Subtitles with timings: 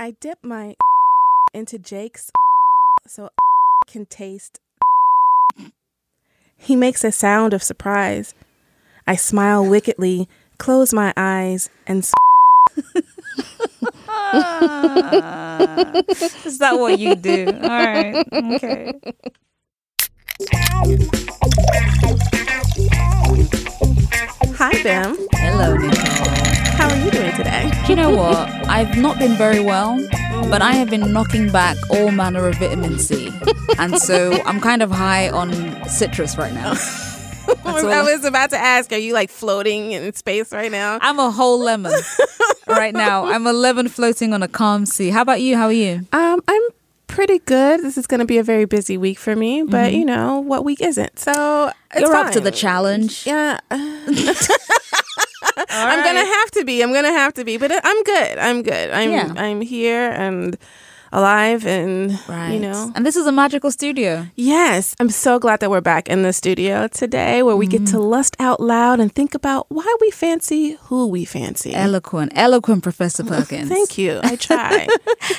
[0.00, 0.76] I dip my
[1.52, 2.30] into Jake's
[3.06, 3.30] so
[3.86, 4.60] can taste.
[6.56, 8.34] He makes a sound of surprise.
[9.06, 12.12] I smile wickedly, close my eyes, and s-
[16.44, 17.46] Is that what you do?
[17.62, 18.26] All right.
[18.32, 18.92] Okay.
[24.56, 25.16] Hi, Bim.
[25.32, 25.97] Hello.
[27.88, 28.36] You know what?
[28.68, 29.96] I've not been very well,
[30.50, 33.32] but I have been knocking back all manner of vitamin C.
[33.78, 35.52] And so I'm kind of high on
[35.88, 36.72] citrus right now.
[37.64, 40.98] I was about to ask, are you like floating in space right now?
[41.00, 41.94] I'm a whole lemon
[42.68, 43.24] right now.
[43.24, 45.08] I'm a lemon floating on a calm sea.
[45.08, 45.56] How about you?
[45.56, 46.06] How are you?
[46.12, 46.62] Um, I'm
[47.06, 47.80] pretty good.
[47.80, 50.62] This is going to be a very busy week for me, but you know what
[50.62, 51.18] week isn't?
[51.18, 53.26] So it's You're up to the challenge.
[53.26, 53.60] Yeah.
[55.68, 56.82] I'm gonna have to be.
[56.82, 57.56] I'm gonna have to be.
[57.56, 58.38] But I'm good.
[58.38, 58.90] I'm good.
[58.90, 59.32] I'm Yeah.
[59.36, 60.56] I'm here and
[61.12, 62.52] alive and Right.
[62.52, 62.92] you know.
[62.94, 64.26] And this is a magical studio.
[64.34, 67.96] Yes, I'm so glad that we're back in the studio today where we get to
[67.96, 68.10] mm-hmm.
[68.10, 71.74] lust out loud and think about why we fancy who we fancy.
[71.74, 73.68] Eloquent, eloquent Professor Perkins.
[73.68, 74.20] Thank you.
[74.22, 74.86] I try.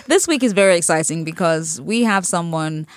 [0.07, 2.87] This week is very exciting because we have someone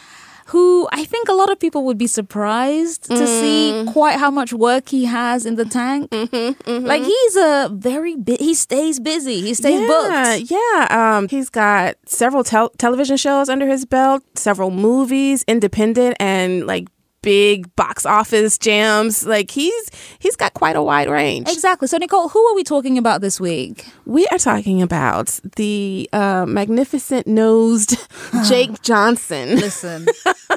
[0.52, 3.90] who I think a lot of people would be surprised to see mm.
[3.90, 6.10] quite how much work he has in the tank.
[6.10, 6.86] Mm-hmm, mm-hmm.
[6.86, 9.40] Like he's a very bu- he stays busy.
[9.40, 10.50] He stays yeah, booked.
[10.50, 10.86] yeah.
[10.90, 16.86] Um, he's got several tel- television shows under his belt, several movies, independent and like
[17.22, 19.24] big box office jams.
[19.24, 21.48] Like he's he's got quite a wide range.
[21.48, 21.88] Exactly.
[21.88, 23.86] So Nicole, who are we talking about this week?
[24.04, 27.96] We are talking about the uh, magnificent nosed
[28.48, 29.56] Jake Johnson.
[29.56, 30.06] Listen,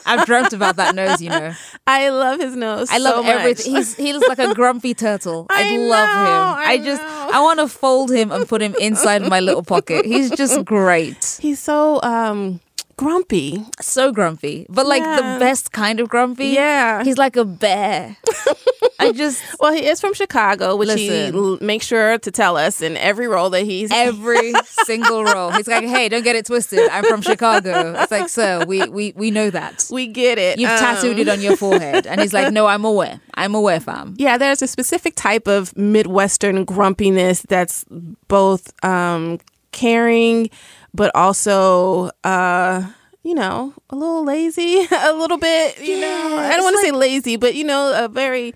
[0.05, 1.53] I've dreamt about that nose, you know.
[1.88, 2.89] I love his nose.
[2.91, 3.75] I love so everything.
[3.75, 5.45] He's he looks like a grumpy turtle.
[5.50, 6.67] I, I love know, him.
[6.67, 7.29] I I, just know.
[7.33, 10.05] I want to fold him and put him inside my little pocket.
[10.05, 11.38] He's just great.
[11.39, 12.59] He's so um,
[12.97, 13.63] grumpy.
[13.81, 15.33] So grumpy, but like Yeah.
[15.33, 16.47] the best kind of grumpy.
[16.47, 17.03] Yeah.
[17.03, 18.16] he's like a bear.
[19.00, 21.35] I just Well, he is from Chicago, which he Listen.
[21.35, 23.91] l- makes sure to tell us in every role that he's.
[23.94, 24.53] every
[24.85, 25.51] single role.
[25.51, 26.89] He's like, hey, don't get it twisted.
[26.89, 27.94] I'm from Chicago.
[27.97, 29.85] It's like, sir, we we we know that.
[29.91, 30.57] we get it.
[30.59, 33.19] You've Um, tattooed it on your forehead, and he's like, no, I'm aware.
[33.35, 34.16] I'm aware, fam.
[34.17, 37.83] Yeah, there's a specific type of Midwestern grumpiness that's
[38.29, 39.39] both um,
[39.72, 40.50] caring,
[40.95, 42.85] but also, uh,
[43.23, 45.79] you know, a little lazy, a little bit.
[45.81, 48.53] You know, I don't want to say lazy, but you know, a very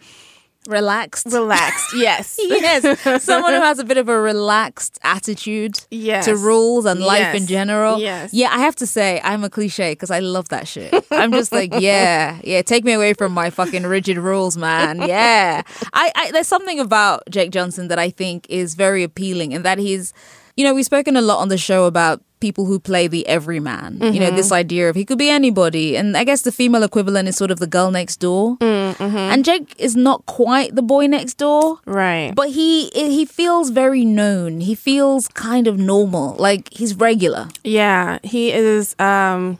[0.67, 1.27] Relaxed.
[1.31, 1.93] relaxed.
[1.95, 2.37] yes.
[2.39, 6.25] yes, someone who has a bit of a relaxed attitude Yes.
[6.25, 7.97] to rules and life in general.
[7.99, 8.33] Yes.
[8.33, 10.93] Yeah, I have to say, I'm a cliche because I love that shit.
[11.09, 15.01] I'm just like, yeah, yeah, take me away from my fucking rigid rules, man.
[15.01, 15.63] Yeah.
[15.93, 19.79] I, I there's something about Jake Johnson that I think is very appealing and that
[19.79, 20.13] he's
[20.59, 23.97] you know, we've spoken a lot on the show about people who play the everyman.
[24.01, 24.55] You know, this mm-hmm.
[24.55, 25.95] idea of he could be anybody.
[25.95, 28.57] And I guess the female equivalent is sort of the girl next door.
[28.57, 29.17] Mm, mm-hmm.
[29.17, 31.79] And Jake is not quite the boy next door.
[31.85, 32.33] Right.
[32.35, 34.59] But he he feels very known.
[34.59, 37.47] He feels kind of normal, like he's regular.
[37.63, 39.59] Yeah, he is um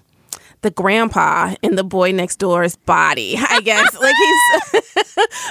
[0.62, 3.98] the grandpa in the boy next door's body, I guess.
[4.02, 4.90] like he's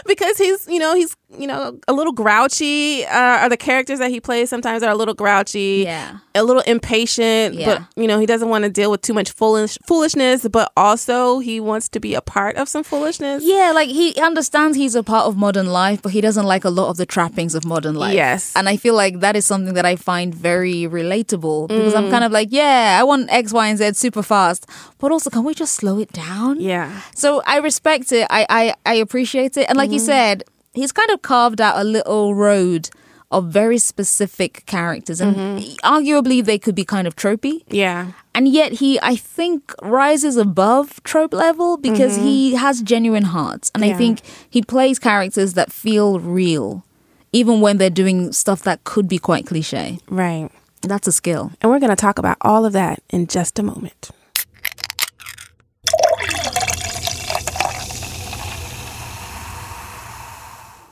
[0.06, 3.04] because he's, you know, he's, you know, a little grouchy.
[3.04, 3.10] Uh,
[3.44, 6.18] are the characters that he plays sometimes are a little grouchy, Yeah.
[6.34, 7.66] a little impatient, Yeah.
[7.66, 11.38] but you know, he doesn't want to deal with too much foolish foolishness, but also
[11.40, 13.42] he wants to be a part of some foolishness.
[13.44, 16.70] Yeah, like he understands he's a part of modern life, but he doesn't like a
[16.70, 18.14] lot of the trappings of modern life.
[18.14, 18.52] Yes.
[18.56, 22.24] And I feel like that is something that I find very relatable because I'm kind
[22.24, 24.66] of like, yeah, I want X, Y, and Z super fast,
[24.98, 26.58] but also can we just slow it down?
[26.60, 27.02] Yeah.
[27.14, 28.26] So I respect it.
[28.30, 29.66] I I, I appreciate it.
[29.68, 30.42] And like you said,
[30.78, 32.90] he's kind of carved out a little road
[33.30, 35.86] of very specific characters, and mm-hmm.
[35.86, 37.62] arguably they could be kind of tropey.
[37.68, 38.12] Yeah.
[38.34, 42.26] And yet he, I think, rises above trope level because mm-hmm.
[42.26, 46.84] he has genuine hearts, and I think he plays characters that feel real,
[47.32, 49.98] even when they're doing stuff that could be quite cliche.
[50.08, 50.50] Right.
[50.82, 51.52] That's a skill.
[51.60, 54.10] And we're going to talk about all of that in just a moment.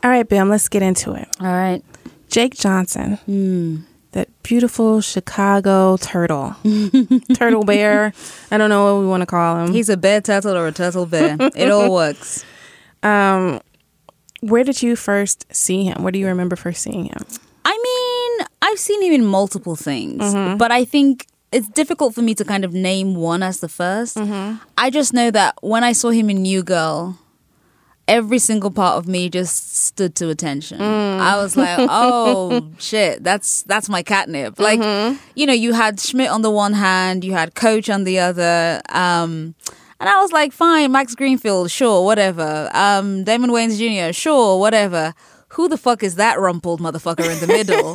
[0.07, 1.27] All right, Bim, let's get into it.
[1.41, 1.83] All right.
[2.29, 3.79] Jake Johnson, hmm.
[4.13, 6.55] that beautiful Chicago turtle,
[7.35, 8.13] turtle bear.
[8.53, 9.73] I don't know what we want to call him.
[9.73, 11.37] He's a bear turtle or a turtle bear.
[11.57, 12.45] it all works.
[13.03, 13.61] Um,
[14.41, 16.03] where did you first see him?
[16.03, 17.25] What do you remember first seeing him?
[17.65, 20.57] I mean, I've seen him in multiple things, mm-hmm.
[20.57, 24.25] but I think it's difficult for me to kind of name one as the 1st
[24.25, 24.57] mm-hmm.
[24.77, 27.17] I just know that when I saw him in New Girl,
[28.09, 30.81] every single part of me just stood to attention.
[30.81, 34.59] I was like, oh shit, that's that's my catnip.
[34.59, 34.81] Like,
[35.35, 38.81] you know, you had Schmidt on the one hand, you had Coach on the other.
[38.89, 39.55] Um,
[39.99, 42.69] and I was like, fine, Max Greenfield, sure, whatever.
[42.75, 45.15] Um, Damon Wayans Jr., sure, whatever.
[45.51, 47.95] Who the fuck is that rumpled motherfucker in the middle?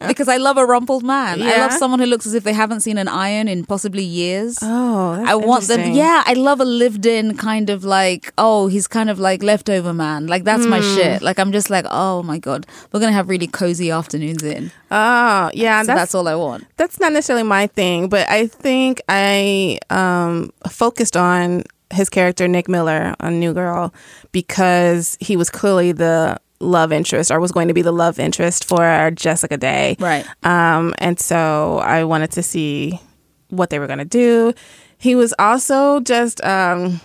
[0.08, 1.40] because I love a rumpled man.
[1.40, 4.58] I love someone who looks as if they haven't seen an iron in possibly years.
[4.60, 5.92] Oh, that's I want them.
[5.92, 9.94] Yeah, I love a lived in kind of like, oh, he's kind of like leftover
[9.94, 10.26] man.
[10.26, 10.94] Like, that's my Hmm.
[10.96, 11.22] shit.
[11.22, 14.72] Like, I'm just like, oh my God, we're going to have really cozy afternoons in.
[14.90, 15.80] Oh, yeah.
[15.82, 16.66] So that's that's, all I want.
[16.76, 22.68] that's not necessarily my thing, but I think I um, focused on his character Nick
[22.68, 23.94] Miller on New Girl
[24.32, 28.64] because he was clearly the love interest or was going to be the love interest
[28.64, 29.96] for our Jessica Day.
[29.98, 30.26] Right.
[30.42, 33.00] Um, and so I wanted to see
[33.48, 34.52] what they were going to do.
[34.98, 37.00] He was also just, um,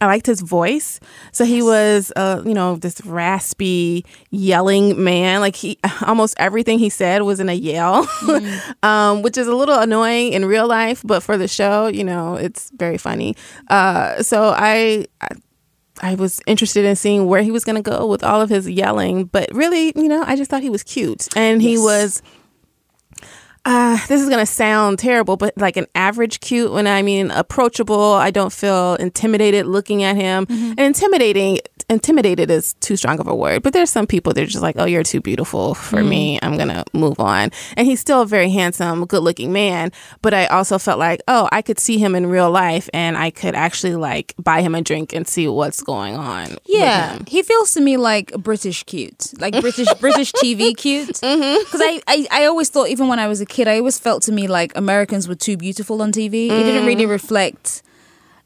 [0.00, 1.00] I liked his voice.
[1.32, 5.40] So he was, uh, you know, this raspy, yelling man.
[5.40, 8.08] Like he, almost everything he said was in a yell,
[8.82, 12.34] um, which is a little annoying in real life, but for the show, you know,
[12.34, 13.34] it's very funny.
[13.68, 15.28] Uh, so I, I
[16.00, 18.68] I was interested in seeing where he was going to go with all of his
[18.68, 21.28] yelling, but really, you know, I just thought he was cute.
[21.36, 22.22] And he was
[23.68, 27.30] uh, this is going to sound terrible, but like an average cute when I mean
[27.30, 28.14] approachable.
[28.14, 30.46] I don't feel intimidated looking at him.
[30.46, 30.70] Mm-hmm.
[30.70, 31.58] And intimidating,
[31.90, 34.76] intimidated is too strong of a word, but there's some people that are just like,
[34.78, 36.36] oh, you're too beautiful for me.
[36.36, 36.44] Mm-hmm.
[36.46, 37.50] I'm going to move on.
[37.76, 39.92] And he's still a very handsome, good looking man.
[40.22, 43.30] But I also felt like, oh, I could see him in real life and I
[43.30, 46.56] could actually like buy him a drink and see what's going on.
[46.64, 51.18] Yeah, he feels to me like British cute, like British British TV cute.
[51.28, 51.64] Mm-hmm.
[51.64, 54.22] Because I, I I always thought, even when I was a kid, I always felt
[54.24, 56.46] to me like Americans were too beautiful on TV.
[56.46, 57.10] It didn't really mm.
[57.10, 57.82] reflect,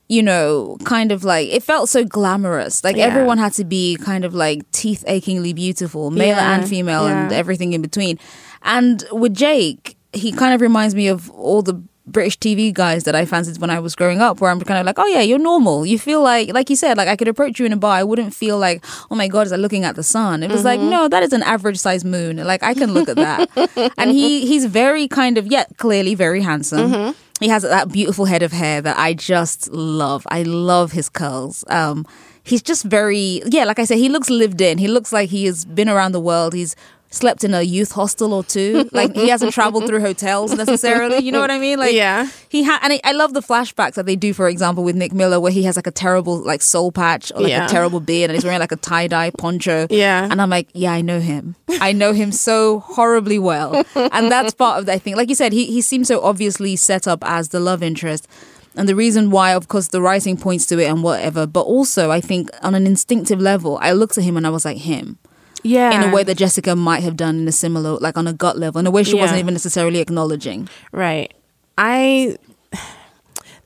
[0.09, 2.83] you know, kind of like it felt so glamorous.
[2.85, 3.07] Like Yeah.
[3.07, 7.33] everyone had to be kind of like teeth achingly beautiful, male Yeah, and female, and
[7.33, 8.19] everything in between.
[8.63, 13.15] And with Jake, he kind of reminds me of all the British TV guys that
[13.15, 15.39] I fancied when I was growing up, where I'm kind of like, oh yeah, you're
[15.39, 15.87] normal.
[15.87, 17.97] You feel like, like you said, like I could approach you in a bar.
[17.97, 20.43] I wouldn't feel like, oh my god, is I looking at the sun?
[20.43, 22.37] It was like, no, that is an average size moon.
[22.39, 23.93] Like I can look at that.
[23.99, 27.15] and he he's very kind of, yeah, clearly very handsome.
[27.41, 30.27] He has that beautiful head of hair that I just love.
[30.31, 31.65] I love his curls.
[31.69, 32.07] Um,
[32.45, 34.79] he's just very, yeah, like I said, he looks lived in.
[34.79, 36.53] He looks like he has been around the world.
[36.53, 36.77] He's
[37.13, 38.89] slept in a youth hostel or two.
[38.91, 41.19] Like he hasn't traveled through hotels necessarily.
[41.23, 41.79] You know what I mean?
[41.79, 42.29] Like Yeah.
[42.49, 44.33] he had, and I, I love the flashbacks that they do.
[44.35, 47.43] For example, with Nick Miller, where he has like a terrible like soul patch or
[47.43, 47.67] like Yeah.
[47.67, 49.87] a terrible beard, and he's wearing like a tie dye poncho.
[49.91, 50.27] Yeah.
[50.31, 51.55] and I'm like, yeah, I know him.
[51.81, 55.15] I know him so horribly well, and that's part of the thing.
[55.17, 58.27] Like you said, he he seems so obviously set up as the love interest.
[58.75, 62.11] And the reason why, of course, the writing points to it and whatever, but also
[62.11, 65.19] I think on an instinctive level, I looked at him and I was like, him
[65.63, 65.93] Yeah.
[66.03, 68.59] in a way that Jessica might have done in a similar, like on a gut
[68.59, 70.69] level, in a way she wasn't even necessarily acknowledging.
[70.93, 71.33] Right.
[71.79, 72.37] I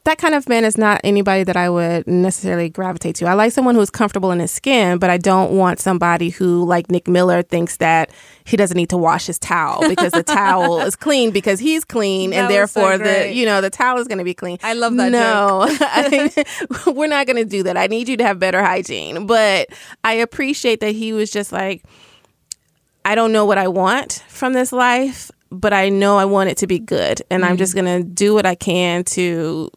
[0.06, 3.26] that kind of man is not anybody that I would necessarily gravitate to.
[3.26, 6.88] I like someone who's comfortable in his skin, but I don't want somebody who, like
[6.88, 8.10] Nick Miller, thinks that
[8.44, 12.30] he doesn't need to wash his towel because the towel is clean because he's clean,
[12.30, 14.58] That and was so therefore the you know the towel is going to be clean.
[14.62, 16.44] I love that No, I-
[16.86, 17.76] we're not going to do that.
[17.76, 19.26] I need you to have better hygiene.
[19.26, 19.70] But
[20.04, 21.82] I appreciate that he was just like,
[23.04, 26.58] I don't know what I want from this life, but I know I want it
[26.58, 27.22] to be good.
[27.28, 27.58] And I'm mm-hmm.
[27.58, 29.70] just going to do what I can to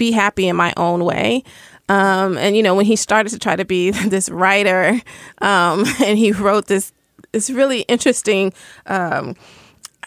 [0.00, 1.44] be happy in my own way.
[1.88, 5.00] Um, and, you know, when he started to try to be this writer
[5.40, 6.92] um, and he wrote this,
[7.32, 8.52] this really interesting,
[8.86, 9.36] um,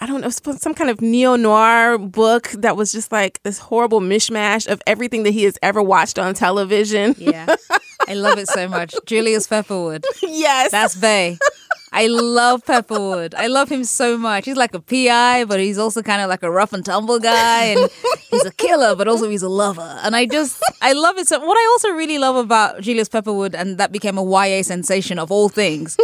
[0.02, 4.02] I don't know, some kind of neo noir book that was just like this horrible
[4.02, 7.16] mishmash of everything that he has ever watched on television.
[7.18, 7.56] Yeah.
[8.08, 8.96] I love it so much.
[9.06, 10.04] Julius Pepperwood.
[10.22, 10.72] yes.
[10.72, 11.38] That's Bay.
[11.96, 13.36] I love Pepperwood.
[13.36, 14.46] I love him so much.
[14.46, 17.66] He's like a PI, but he's also kind of like a rough and tumble guy.
[17.66, 17.90] And
[18.32, 20.00] he's a killer, but also he's a lover.
[20.02, 21.28] And I just, I love it.
[21.28, 25.20] So, what I also really love about Julius Pepperwood, and that became a YA sensation
[25.20, 25.96] of all things,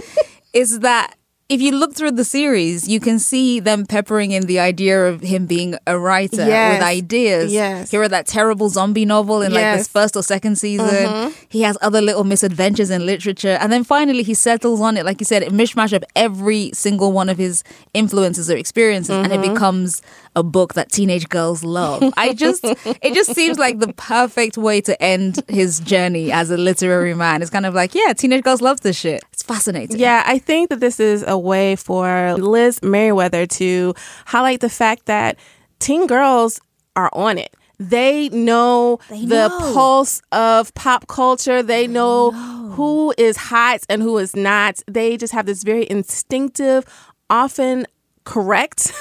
[0.53, 1.15] is that
[1.49, 5.21] if you look through the series, you can see them peppering in the idea of
[5.21, 6.75] him being a writer Yes.
[6.75, 7.51] with ideas.
[7.51, 7.89] Yes.
[7.89, 9.79] He wrote that terrible zombie novel in like Yes.
[9.79, 10.87] this first or second season.
[10.87, 11.33] Mm-hmm.
[11.49, 13.57] He has other little misadventures in literature.
[13.59, 17.11] And then finally he settles on it, like you said, a mishmash of every single
[17.11, 17.63] one of his
[17.95, 19.15] influences or experiences.
[19.15, 19.55] And it mm-hmm.
[19.55, 20.03] becomes
[20.35, 22.13] a book that teenage girls love.
[22.15, 26.57] I just, it just seems like the perfect way to end his journey as a
[26.57, 27.41] literary man.
[27.41, 29.23] It's kind of like, yeah, teenage girls love this shit.
[29.33, 29.97] It's fascinating.
[29.97, 33.93] Yeah, I think that this is a way for Liz Meriwether to
[34.25, 35.37] highlight the fact that
[35.79, 36.59] teen girls
[36.95, 37.53] are on it.
[37.79, 39.73] they know They the know.
[39.73, 41.63] pulse of pop culture.
[41.63, 44.81] They know, who is hot and who is not.
[44.87, 46.83] They just have this very instinctive,
[47.29, 47.85] often
[48.25, 48.91] correct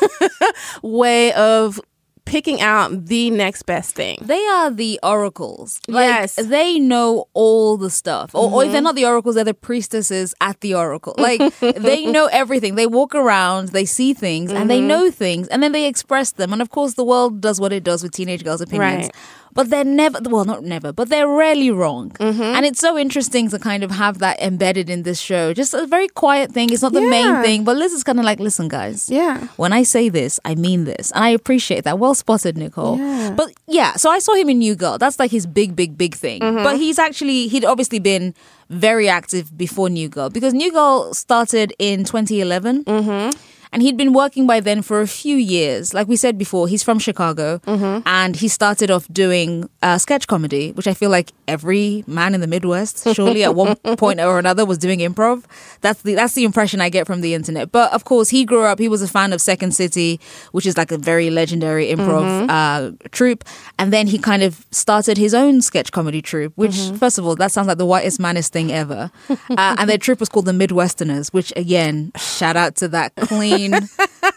[0.82, 1.80] way of
[2.28, 4.18] picking out the next best thing.
[4.20, 5.80] They are the oracles.
[5.88, 6.34] Like, Yes.
[6.36, 8.34] They know all the stuff.
[8.34, 8.84] Or, or if they're mm-hmm.
[8.84, 11.14] not the oracles, they're the priestesses at the oracle.
[11.18, 12.74] Like, they know everything.
[12.74, 14.88] They walk around, they see things, and they mm-hmm.
[14.88, 16.52] know things, and then they express them.
[16.52, 19.06] And of course, the world does what it does with teenage girls' opinions.
[19.06, 19.14] Right.
[19.58, 22.14] But they're never, well, not never, but they're rarely wrong.
[22.20, 25.52] And it's so interesting to kind of have that embedded in this show.
[25.52, 26.70] Just a very quiet thing.
[26.72, 29.10] It's not the main thing, but Liz is kind of like, listen, guys.
[29.10, 29.48] Yeah.
[29.56, 31.10] When I say this, I mean this.
[31.10, 31.98] And I appreciate that.
[31.98, 32.98] Well spotted, Nicole.
[32.98, 33.34] Yeah.
[33.36, 34.96] But yeah, so I saw him in New Girl.
[34.96, 36.40] That's like his big, big, big thing.
[36.40, 36.62] Mm-hmm.
[36.62, 38.36] But he's actually, he'd obviously been
[38.70, 42.84] very active before New Girl because New Girl started in 2011.
[42.84, 43.57] Mm-hmm.
[43.72, 45.92] And he'd been working by then for a few years.
[45.94, 48.02] Like we said before, he's from Chicago Mm-hmm.
[48.06, 52.40] and he started off doing uh, sketch comedy, which I feel like every man in
[52.40, 55.44] the Midwest, surely at one point or another, was doing improv.
[55.80, 57.70] That's the that's the impression I get from the internet.
[57.72, 58.78] But of course, he grew up.
[58.78, 60.18] He was a fan of Second City,
[60.52, 62.50] which is like a very legendary improv Mm-hmm.
[62.50, 63.44] uh, troupe.
[63.78, 66.52] And then he kind of started his own sketch comedy troupe.
[66.56, 66.96] Which, Mm-hmm.
[66.96, 69.10] first of all, that sounds like the whitest manest thing ever.
[69.50, 73.56] Uh, and their troupe was called the Midwesterners, which again, shout out to that clean.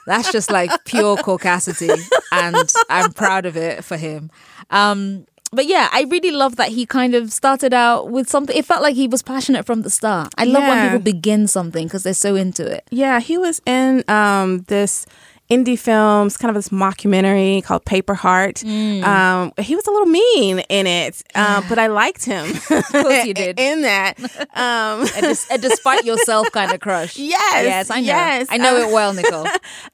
[0.06, 1.98] That's just like pure caucasity,
[2.32, 4.32] and I'm proud of it for him.
[4.70, 8.56] Um, but yeah, I really love that he kind of started out with something.
[8.56, 10.34] It felt like he was passionate from the start.
[10.38, 12.88] I love when people begin something because they're so into it.
[12.90, 15.06] Yeah, he was in um, this
[15.52, 18.56] indie films, kind of this mockumentary called Paper Heart.
[18.66, 19.04] Mm.
[19.04, 22.48] Um, he was a little mean in it, uh, but I liked him.
[22.72, 23.60] Of course you did.
[23.60, 24.18] in that.
[24.56, 27.18] Um, A, dis- a despite yourself kind of crush.
[27.18, 28.06] Yes, yes, I know.
[28.08, 28.48] yes.
[28.50, 29.46] I know it well, Nicole.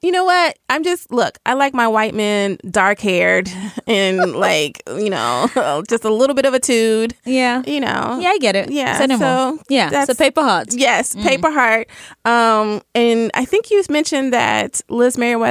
[0.01, 0.57] you know what?
[0.69, 1.37] I'm just look.
[1.45, 3.49] I like my white men dark haired
[3.87, 5.49] and like you know
[5.89, 7.15] just a little bit of a tude.
[7.25, 8.19] Yeah, You know.
[8.21, 8.71] yeah, I get it.
[8.71, 9.57] Yeah, Say no more.
[9.57, 10.73] so Yeah, so paper Heart.
[10.73, 11.87] Yes, Paper Heart.
[12.25, 15.46] Um, and I think you mentioned that Liz Meriwether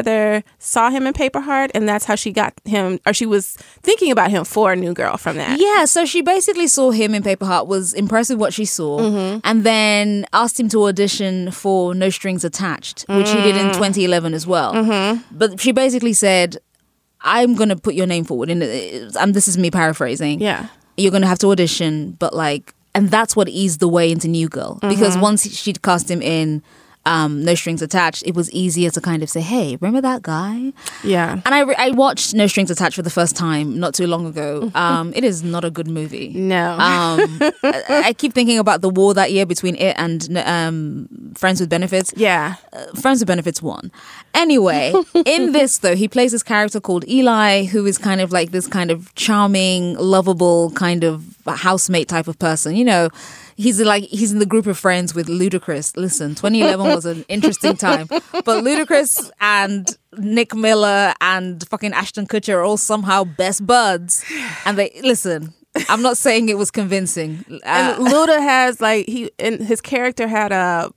[0.58, 4.10] saw him in Paper Heart, and that's how she got him, or she was thinking
[4.10, 5.58] about him for a new girl from that.
[5.60, 8.98] Yeah, so she basically saw him in Paper Heart, was impressed with what she saw,
[9.00, 9.40] Mm-hmm.
[9.44, 13.42] and then asked him to audition for No Strings Attached, which he Mm.
[13.42, 14.72] did in 2011 as well.
[14.74, 15.22] Mm-hmm.
[15.36, 16.56] But she basically said,
[17.22, 18.50] I'm going to put your name forward.
[18.50, 20.40] And uh, um, this is me paraphrasing.
[20.40, 20.68] Yeah.
[20.96, 24.28] You're going to have to audition, but like, and that's what eased the way into
[24.28, 24.78] New Girl.
[24.80, 25.20] Because Mm-hmm.
[25.20, 26.62] once she'd cast him in
[27.06, 30.72] um, No Strings Attached, it was easier to kind of say, hey, remember that guy?
[31.02, 31.40] Yeah.
[31.44, 34.26] And I, re- I watched No Strings Attached for the first time not too long
[34.26, 34.70] ago.
[34.86, 36.28] Um, it is not a good movie.
[36.34, 36.72] No.
[36.72, 41.60] Um, I, I keep thinking about the war that year between it and um, Friends
[41.60, 42.12] with Benefits.
[42.16, 42.56] yeah.
[43.00, 43.90] Friends with Benefits won.
[44.34, 44.92] Anyway,
[45.26, 48.66] in this though, he plays this character called Eli, who is kind of like this
[48.66, 52.76] kind of charming, lovable kind of housemate type of person.
[52.76, 53.08] You know,
[53.56, 55.96] he's like he's in the group of friends with Ludacris.
[55.96, 62.54] Listen, 2011 was an interesting time, but Ludacris and Nick Miller and fucking Ashton Kutcher
[62.56, 64.24] are all somehow best buds,
[64.64, 65.52] and they listen.
[65.90, 67.44] I'm not saying it was convincing.
[67.50, 70.90] Uh, And Luda has like he and his character had a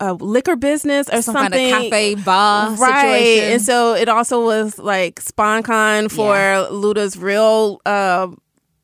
[0.00, 1.70] a liquor business or some something.
[1.70, 3.52] kind of cafe bar right situation.
[3.52, 6.66] and so it also was like sponcon for Yeah.
[6.70, 8.28] luda's real uh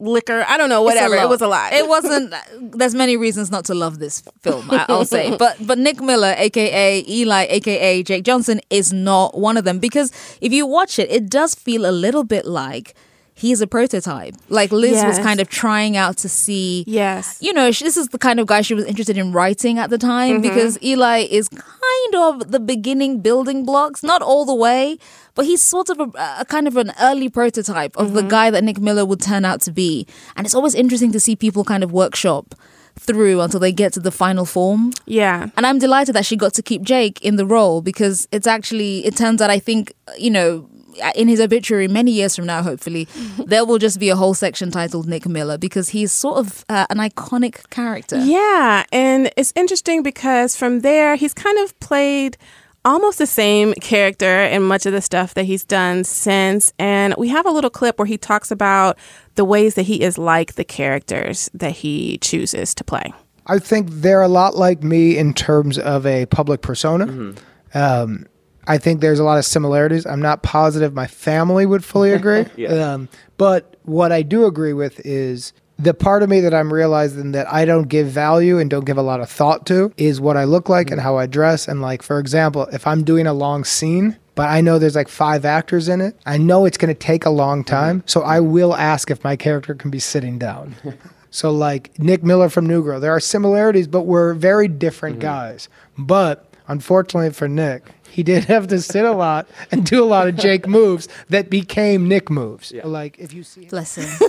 [0.02, 2.34] liquor i don't know whatever it was a lot It wasn't.
[2.78, 4.68] There's many reasons not to love this film.
[4.70, 9.56] I- I'll say, but but Nick Miller, aka Eli, aka Jake Johnson, is not one
[9.56, 12.94] of them because if you watch it, it does feel a little bit like
[13.34, 14.34] he's a prototype.
[14.48, 16.84] Like Liz was kind of trying out to see.
[16.86, 19.88] yes You know, this is the kind of guy she was interested in writing at
[19.90, 20.42] the time Mm-hmm.
[20.48, 24.98] because Eli is kind of the beginning building blocks, not all the way,
[25.34, 26.04] but he's sort of a,
[26.40, 28.16] a kind of an early prototype of Mm-hmm.
[28.16, 30.06] the guy that Nick Miller would turn out to be.
[30.36, 32.54] And it's always interesting to see people kind of workshop
[32.98, 34.92] through until they get to the final form.
[35.06, 38.46] yeah And I'm delighted that she got to keep Jake in the role because it's
[38.46, 40.68] actually, it turns out, I think, you know,
[41.14, 43.08] in his obituary many years from now, hopefully,
[43.46, 46.84] there will just be a whole section titled Nick Miller because he's sort of uh,
[46.90, 48.18] an iconic character.
[48.22, 52.36] yeah and it's interesting because from there he's kind of played
[52.84, 57.28] almost the same character in much of the stuff that he's done since and we
[57.28, 58.98] have a little clip where he talks about
[59.36, 63.12] the ways that he is like the characters that he chooses to play
[63.46, 67.34] I think they're a lot like me in terms of a public persona.
[67.74, 68.26] Um,
[68.68, 70.06] I think there's a lot of similarities.
[70.06, 72.46] I'm not positive my family would fully agree.
[72.66, 73.08] um,
[73.38, 77.52] but what I do agree with is the part of me that I'm realizing that
[77.52, 80.44] I don't give value and don't give a lot of thought to is what I
[80.44, 81.66] look like and how I dress.
[81.66, 85.08] And, like, for example, if I'm doing a long scene, but I know there's like
[85.08, 86.16] five actors in it.
[86.24, 89.36] I know it's going to take a long time, so I will ask if my
[89.36, 90.76] character can be sitting down.
[91.30, 95.28] so like Nick Miller from New Girl, there are similarities, but we're very different mm-hmm.
[95.28, 95.68] guys.
[95.98, 100.28] But unfortunately for Nick, he did have to sit a lot and do a lot
[100.28, 102.72] of Jake moves that became Nick moves.
[102.84, 104.28] Like if you see Bless him.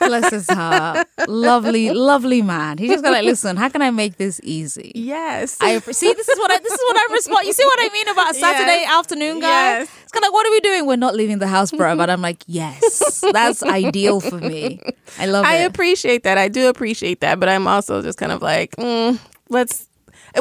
[0.00, 1.08] Bless his heart.
[1.26, 2.76] Lovely, lovely man.
[2.78, 4.92] He just got like, listen, how can I make this easy?
[4.94, 5.56] Yes.
[5.60, 6.12] I see.
[6.12, 6.58] This is what I.
[6.58, 7.46] This is what I respond.
[7.46, 8.92] You see what I mean about a Saturday Yes.
[8.98, 9.48] afternoon, guys?
[9.88, 9.88] Yes.
[10.02, 10.86] It's kind of like, what are we doing?
[10.86, 11.96] We're not leaving the house, bro.
[11.96, 14.80] But I'm like, yes, that's ideal for me.
[15.18, 15.48] I love it.
[15.48, 15.66] I it.
[15.66, 16.36] appreciate that.
[16.36, 19.88] I do appreciate that, but I'm also just kind of like, mm, let's.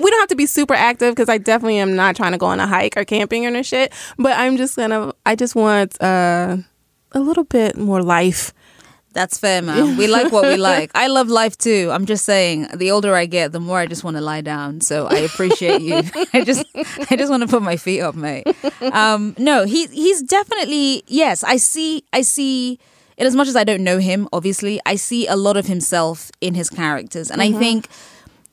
[0.02, 2.48] We don't have to be super active because I definitely am not trying to go
[2.48, 3.94] on a hike or camping or no shit.
[4.18, 5.14] But I'm just gonna.
[5.26, 6.58] I just want uh,
[7.12, 8.54] a little bit more life.
[9.14, 9.96] That's fair, man.
[9.96, 10.90] We like what we like.
[10.96, 11.90] I love life too.
[11.92, 14.82] I'm just saying, the older I get, the more I just want to lie down.
[14.82, 15.98] So I appreciate you.
[16.34, 16.66] I just,
[17.12, 18.48] I just want to put my feet up, mate.
[18.82, 21.44] Um, no, he he's definitely yes.
[21.44, 22.80] I see, I see.
[23.16, 26.32] In as much as I don't know him, obviously, I see a lot of himself
[26.42, 27.88] in his characters, and I think.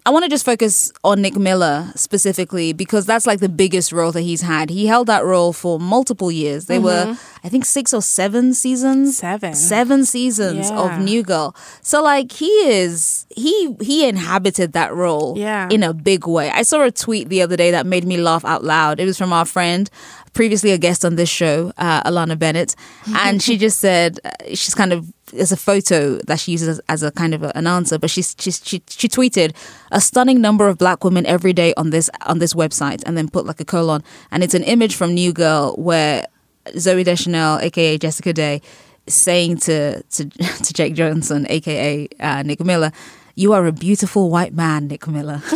[0.06, 4.12] I want to just focus on Nick Miller specifically because that's like the biggest role
[4.12, 4.70] that he's had.
[4.70, 6.66] He held that role for multiple years.
[6.66, 7.46] They were, mm-hmm.
[7.46, 9.18] I think, six or seven seasons.
[9.18, 9.54] Seven.
[9.54, 10.78] Seven seasons Yeah.
[10.80, 11.54] of New Girl.
[11.82, 15.68] So like he is he he inhabited that role Yeah.
[15.70, 16.50] in a big way.
[16.50, 19.00] I saw a tweet the other day that made me laugh out loud.
[19.00, 19.90] It was from our friend,
[20.32, 22.74] previously a guest on this show, uh, Alanna Bennett,
[23.16, 27.02] and she just said uh, she's kind of there's a photo that she uses as,
[27.02, 29.54] a kind of an answer, but she's, she's she she tweeted
[29.92, 33.28] a stunning number of black women every day on this on this website, and then
[33.28, 36.26] put like a colon, and it's an image from New Girl where
[36.68, 38.62] Zooey Deschanel, aka Jessica Day,
[39.06, 42.92] saying to to to Jake Johnson, aka uh, Nick Miller.
[43.36, 45.40] You are a beautiful white man, Nick Miller.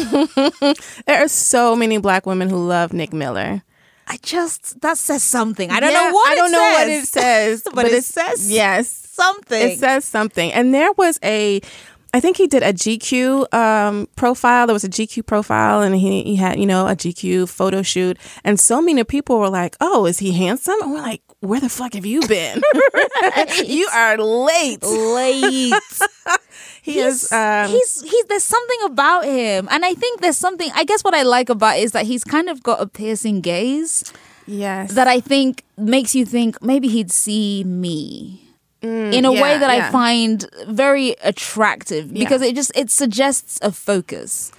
[1.07, 3.63] There are so many black women who love Nick Miller.
[4.07, 5.71] I just that says something.
[5.71, 8.05] I don't Yeah, know what I it don't know what it says, says, but, it
[8.05, 8.89] says yes.
[8.89, 9.71] something.
[9.71, 10.53] It says something.
[10.53, 11.61] And there was a,
[12.15, 14.69] I think he did a GQ um, profile.
[14.69, 18.17] There was a GQ profile, and he, he had, you know, a GQ photo shoot.
[18.45, 20.81] And so many people were like, oh, is he handsome?
[20.81, 22.63] And we're like, where the fuck have you been?
[23.67, 24.83] you are late.
[24.85, 25.75] late.
[26.83, 27.33] He he's, is.
[27.33, 30.71] Um, he's he's there's something about him, and I think there's something.
[30.75, 33.41] I guess what I like about it is that he's kind of got a piercing
[33.41, 34.13] gaze
[34.47, 34.93] yes.
[34.93, 38.44] that I think makes you think maybe he'd see me.
[38.85, 43.59] In a way Mm, yeah, that I find very attractive because it just it suggests
[43.63, 44.53] a focus.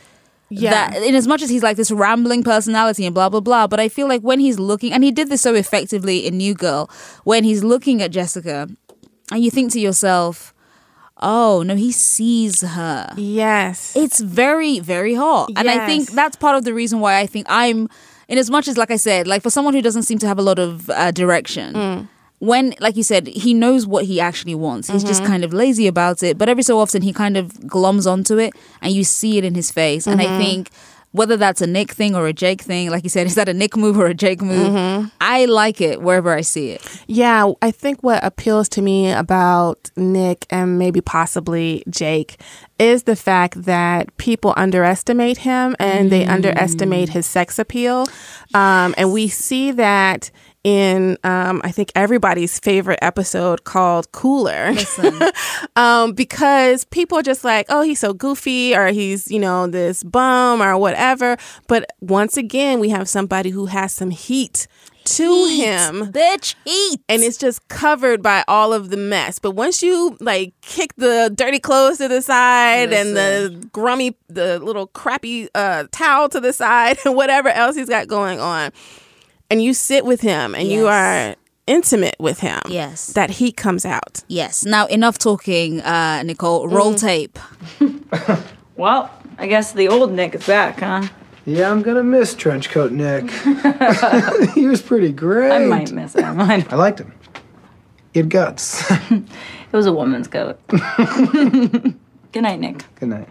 [0.50, 0.70] yeah.
[0.92, 3.80] that in as much as he's like this rambling personality and blah blah blah but
[3.80, 6.88] i feel like when he's looking and he did this so effectively in new girl
[7.24, 8.68] when he's looking at jessica
[9.32, 10.54] and you think to yourself
[11.20, 13.96] oh no he sees her yes.
[13.96, 17.46] it's very very hot and i think that's part of the reason why i think
[17.50, 17.90] i'm
[18.28, 20.38] in as much as like i said like for someone who doesn't seem to have
[20.38, 22.08] a lot of uh, direction Mm.
[22.40, 25.08] When like you said he knows what he actually wants he's Mm-hmm.
[25.08, 28.38] just kind of lazy about it but every so often he kind of glums onto
[28.38, 30.34] it and you see it in his face and Mm-hmm.
[30.34, 30.70] i think
[31.12, 33.54] whether that's a Nick thing or a Jake thing, like you said, is that a
[33.54, 34.68] Nick move or a Jake move?
[34.74, 35.08] Mm-hmm.
[35.22, 36.82] I like it wherever I see it.
[37.08, 42.38] Yeah, I think what appeals to me about Nick and maybe possibly Jake
[42.80, 48.08] is the fact that people underestimate him and they underestimate his sex appeal.
[48.54, 50.32] Um, and we see that
[50.66, 54.74] in, um, I think, everybody's favorite episode called Cooler.
[55.76, 60.04] Um, because people are just like, oh, he's so goofy or he's, you know, this
[60.04, 61.38] bum or whatever.
[61.68, 64.68] But once again, we have somebody who has some heat
[65.06, 67.02] to him bitch, eat.
[67.10, 69.38] and it's just covered by all of the mess.
[69.38, 74.60] But once you like kick the dirty clothes to the side and the grummy, the
[74.60, 78.72] little crappy uh, towel to the side and whatever else he's got going on,
[79.50, 81.36] and you sit with him and you are
[81.68, 83.08] intimate with him, Yes.
[83.14, 84.24] that heat comes out.
[84.28, 84.64] yes.
[84.66, 86.68] Now enough talking, uh, Nicole.
[86.68, 87.00] Roll Mm.
[87.00, 87.40] tape.
[88.78, 91.04] Well, I guess the old Nick is back, huh?
[91.46, 93.32] Yeah, I'm gonna miss Trenchcoat Nick.
[94.54, 95.52] he was pretty great.
[95.52, 96.42] I might miss him.
[96.42, 97.14] I I liked him.
[98.14, 98.84] He had guts.
[99.12, 99.24] It
[99.72, 100.60] was a woman's coat.
[100.68, 102.84] Good night, Nick.
[103.00, 103.30] Good night.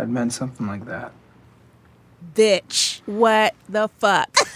[0.00, 1.12] I'd meant something like that.
[2.34, 3.02] Bitch.
[3.04, 4.34] What the fuck?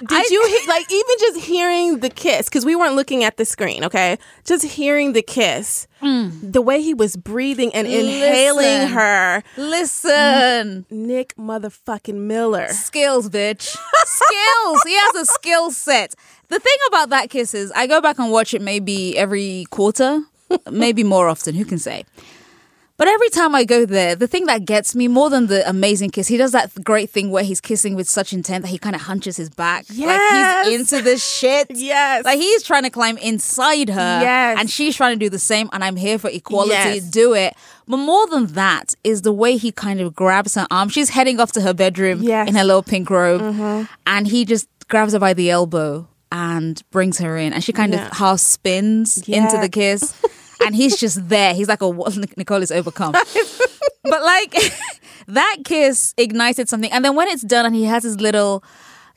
[0.00, 2.48] Did I, you he- like even just hearing the kiss?
[2.48, 3.84] Because we weren't looking at the screen.
[3.84, 6.52] Okay, just hearing the kiss, mm.
[6.52, 9.42] the way he was breathing and listen, inhaling her.
[9.56, 14.82] Listen, Nick motherfucking Miller, skills, bitch, skills.
[14.84, 16.16] He has a skill set.
[16.48, 20.22] The thing about that kiss is, I go back and watch it maybe every quarter,
[20.70, 21.54] maybe more often.
[21.54, 22.04] Who can say?
[22.96, 26.10] But every time I go there, the thing that gets me more than the amazing
[26.10, 28.94] kiss, he does that great thing where he's kissing with such intent that he kind
[28.94, 29.84] of hunches his back.
[29.90, 30.64] Yes.
[30.64, 31.66] Like he's into this shit.
[31.74, 32.24] yes.
[32.24, 34.20] Like he's trying to climb inside her.
[34.20, 34.58] Yes.
[34.60, 35.68] And she's trying to do the same.
[35.72, 36.70] And I'm here for equality.
[36.70, 37.02] Yes.
[37.02, 37.56] Do it.
[37.88, 40.88] But more than that is the way he kind of grabs her arm.
[40.88, 42.48] She's heading off to her bedroom yes.
[42.48, 43.40] in her little pink robe.
[43.40, 43.92] Mm-hmm.
[44.06, 47.52] And he just grabs her by the elbow and brings her in.
[47.52, 48.06] And she kind yeah.
[48.06, 49.42] of half spins yeah.
[49.42, 50.14] into the kiss.
[50.64, 51.54] and he's just there.
[51.54, 52.16] He's like, "Oh, what?
[52.36, 54.54] Nicole is overcome." but like
[55.28, 58.64] that kiss ignited something, and then when it's done, and he has his little.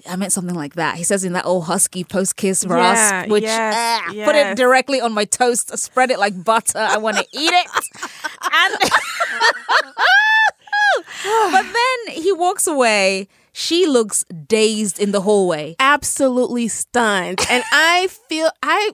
[0.07, 0.95] I meant something like that.
[0.95, 4.25] He says in that old husky post kiss rasp, yeah, which yes, uh, yes.
[4.25, 6.77] put it directly on my toast, spread it like butter.
[6.77, 7.67] I want to eat it.
[8.53, 8.75] And
[11.51, 13.27] but then he walks away.
[13.51, 15.75] She looks dazed in the hallway.
[15.79, 17.41] Absolutely stunned.
[17.49, 18.91] And I feel I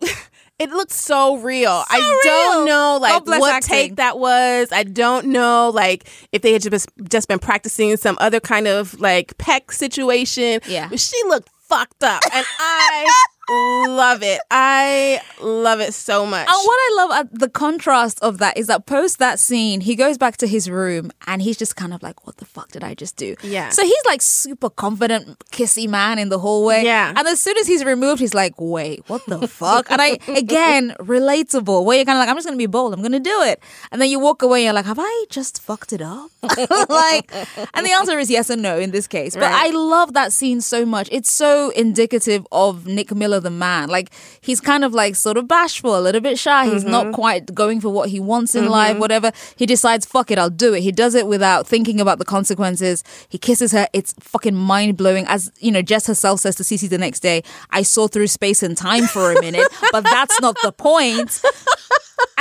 [0.63, 1.83] it looks so real.
[1.83, 2.19] So I real.
[2.23, 3.67] don't know like what acting.
[3.67, 4.69] take that was.
[4.71, 8.99] I don't know like if they had just just been practicing some other kind of
[8.99, 10.61] like peck situation.
[10.67, 13.13] Yeah, but she looked fucked up, and I
[13.49, 14.39] love it.
[14.49, 16.47] I love it so much.
[16.47, 19.81] And what I love at uh, the contrast of that is that post that scene,
[19.81, 22.71] he goes back to his room and he's just kind of like, "What the fuck
[22.71, 23.69] did I just do?" Yeah.
[23.69, 26.83] So he's like super confident, kissy man in the hallway.
[26.83, 27.13] Yeah.
[27.15, 30.95] And as soon as he's removed, he's like, "Wait, what the fuck?" And I again
[30.99, 31.85] relatable.
[31.85, 32.93] Where you're kind of like, "I'm just gonna be bold.
[32.93, 34.59] I'm gonna do it," and then you walk away.
[34.59, 36.31] and You're like, "Have I just fucked it up?"
[36.89, 37.31] like,
[37.73, 39.35] and the answer is yes and no in this case.
[39.35, 39.67] But right.
[39.67, 41.09] I love that scene so much.
[41.11, 43.89] It's so indicative of Nick Miller the man.
[43.89, 46.65] Like he's kind of like sort of bashful, a little bit shy.
[46.65, 46.91] He's mm-hmm.
[46.91, 48.71] not quite going for what he wants in mm-hmm.
[48.71, 49.31] life, whatever.
[49.55, 50.81] He decides, fuck it, I'll do it.
[50.81, 53.03] He does it without thinking about the consequences.
[53.29, 53.87] He kisses her.
[53.93, 55.25] It's fucking mind blowing.
[55.27, 58.63] As you know, Jess herself says to Cece the next day, I saw through space
[58.63, 61.41] and time for a minute, but that's not the point.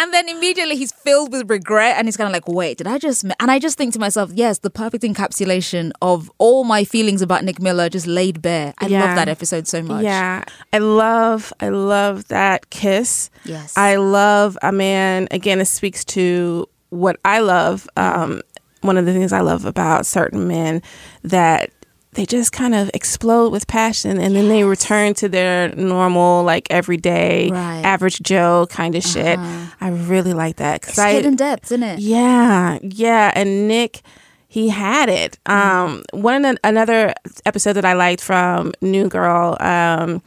[0.02, 2.98] And then immediately he's filled with regret and he's kind of like, wait, did I
[2.98, 3.24] just.
[3.38, 7.44] And I just think to myself, yes, the perfect encapsulation of all my feelings about
[7.44, 8.74] Nick Miller just laid bare.
[8.78, 9.04] I yeah.
[9.04, 10.02] love that episode so much.
[10.02, 10.42] Yeah.
[10.72, 13.30] I love, I love that kiss.
[13.44, 13.78] Yes.
[13.78, 17.88] I love a man, again, it speaks to what I love.
[17.96, 18.42] Um,
[18.80, 20.82] one of the things I love about certain men
[21.22, 21.70] that
[22.14, 26.66] they just kind of explode with passion and then they return to their normal like
[26.70, 27.82] everyday right.
[27.84, 29.38] average joe kind of shit.
[29.38, 29.74] Uh-huh.
[29.80, 31.98] i really like that because i hidden depths isn't it?
[32.00, 34.02] Yeah yeah and nick
[34.48, 35.38] he had it.
[35.46, 37.14] Um one another
[37.46, 40.22] episode that i liked from new girl um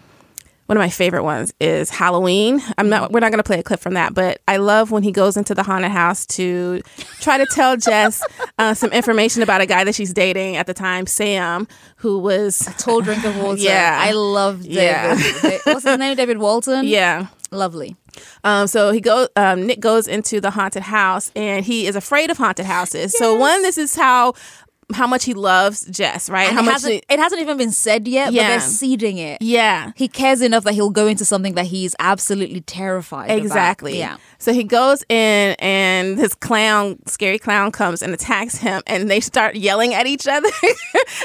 [0.67, 2.61] one of my favorite ones is Halloween.
[2.77, 3.11] I'm not.
[3.11, 5.37] We're not going to play a clip from that, but I love when he goes
[5.37, 6.81] into the haunted house to
[7.21, 8.23] try to tell Jess
[8.57, 12.67] uh, some information about a guy that she's dating at the time, Sam, who was
[12.67, 13.61] a tall drink of water.
[13.65, 14.75] Yeah, I love David.
[14.75, 15.15] Yeah.
[15.65, 16.15] What's his name?
[16.15, 16.85] David Walton.
[16.95, 17.95] Yeah, lovely.
[18.43, 19.27] Um, so he goes.
[19.35, 23.13] Um, Nick goes into the haunted house, and he is afraid of haunted houses.
[23.13, 23.17] Yes.
[23.17, 24.33] So one, this is how
[24.93, 26.47] how much he loves Jess, right?
[26.47, 28.43] And how it much hasn't, he, it hasn't even been said yet, yeah.
[28.43, 29.41] but they're seeding it.
[29.41, 29.91] Yeah.
[29.95, 34.01] He cares enough that he'll go into something that he's absolutely terrified Exactly.
[34.01, 34.19] About.
[34.19, 34.25] Yeah.
[34.37, 39.19] So he goes in and his clown, scary clown comes and attacks him and they
[39.19, 40.49] start yelling at each other.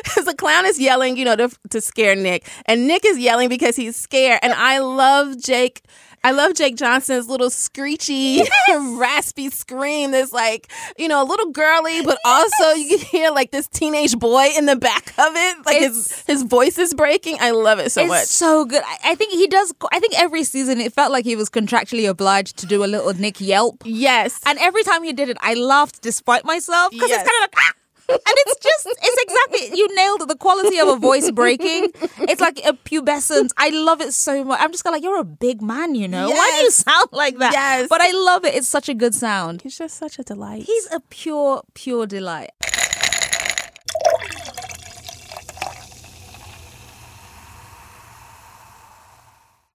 [0.02, 2.48] Because the clown is yelling, you know, to, to scare Nick.
[2.66, 4.40] And Nick is yelling because he's scared.
[4.42, 5.82] And I love Jake
[6.22, 12.02] I love Jake Johnson's little screechy, raspy scream that's like, you know, a little girly,
[12.02, 12.52] but yes.
[12.60, 15.66] also you can hear like this teenage boy in the back of it.
[15.66, 17.38] Like it's, his his voice is breaking.
[17.40, 18.22] I love it so much.
[18.22, 18.82] It's so good.
[18.84, 22.08] I, I think he does I think every season it felt like he was contractually
[22.08, 23.82] obliged to do a little Nick Yelp.
[23.84, 24.40] Yes.
[24.44, 26.90] And every time he did it, I laughed despite myself.
[26.90, 27.22] Because yes.
[27.22, 27.79] it's kind of like ah!
[28.10, 31.90] And it's just it's exactly you nailed the quality of a voice breaking.
[32.30, 33.50] It's like a pubescent.
[33.56, 34.60] I love it so much.
[34.60, 36.28] I'm just kind of like you're a big man you know?
[36.28, 36.38] Yes.
[36.38, 37.52] why do you sound like that?
[37.52, 37.88] Yes.
[37.88, 38.54] But i love it.
[38.54, 39.62] It's such a good sound.
[39.62, 40.64] He's just such a delight.
[40.64, 42.50] He's a pure pure delight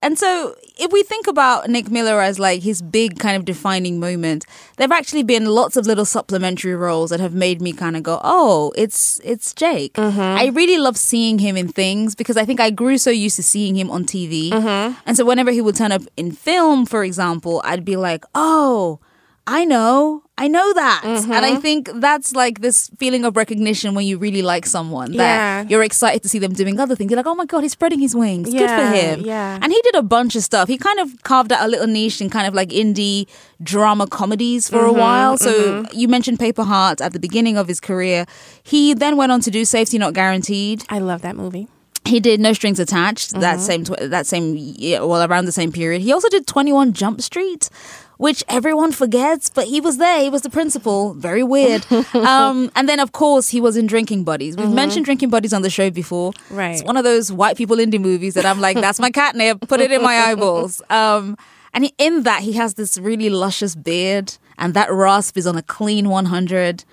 [0.01, 3.99] And so, if we think about Nick Miller as like his big kind of defining
[3.99, 4.45] moment,
[4.77, 8.19] there've actually been lots of little supplementary roles that have made me kind of go,
[8.23, 10.19] "Oh, it's it's Jake." Mm-hmm.
[10.19, 13.43] I really love seeing him in things because I think I grew so used to
[13.43, 14.99] seeing him on TV, mm-hmm.
[15.05, 18.99] and so whenever he would turn up in film, for example, I'd be like, "Oh."
[19.47, 21.01] I know, I know that.
[21.03, 21.62] And I mm-hmm.
[21.62, 25.65] think that's like this feeling of recognition when you really like someone that Yeah.
[25.69, 27.12] you're excited to see them doing other things.
[27.12, 28.51] You're like, oh my God, he's spreading his wings.
[28.51, 29.21] Good for him.
[29.21, 29.60] yeah.
[29.62, 30.67] And he did a bunch of stuff.
[30.67, 33.27] He kind of carved out a little niche in kind of like indie
[33.62, 35.38] drama comedies for a mm-hmm, while.
[35.38, 35.97] So mm-hmm.
[35.97, 38.25] you mentioned Paper Heart at the beginning of his career.
[38.63, 40.84] He then went on to do Safety Not Guaranteed.
[40.89, 41.67] I love that movie.
[42.05, 45.71] He did No Strings Attached that same tw- that same year, well around the same
[45.71, 46.03] period.
[46.03, 47.69] He also did Twenty One Jump Street,
[48.17, 50.21] which everyone forgets, but he was there.
[50.21, 51.13] He was the principal.
[51.13, 51.86] Very weird.
[52.13, 54.58] um, and then of course he was in Drinking Buddies.
[54.58, 56.34] We've mentioned Drinking Buddies on the show before.
[56.49, 56.71] Right.
[56.75, 59.67] It's one of those white people indie movies that I'm like, that's my catnip.
[59.67, 60.82] Put it in my eyeballs.
[60.89, 61.38] Um,
[61.73, 65.58] and he, in that he has this really luscious beard, and that rasp is on
[65.58, 66.86] a clean 100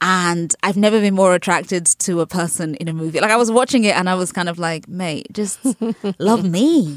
[0.00, 3.20] and I've never been more attracted to a person in a movie.
[3.20, 5.58] Like I was watching it and I was kind of like, mate, just
[6.18, 6.96] love me.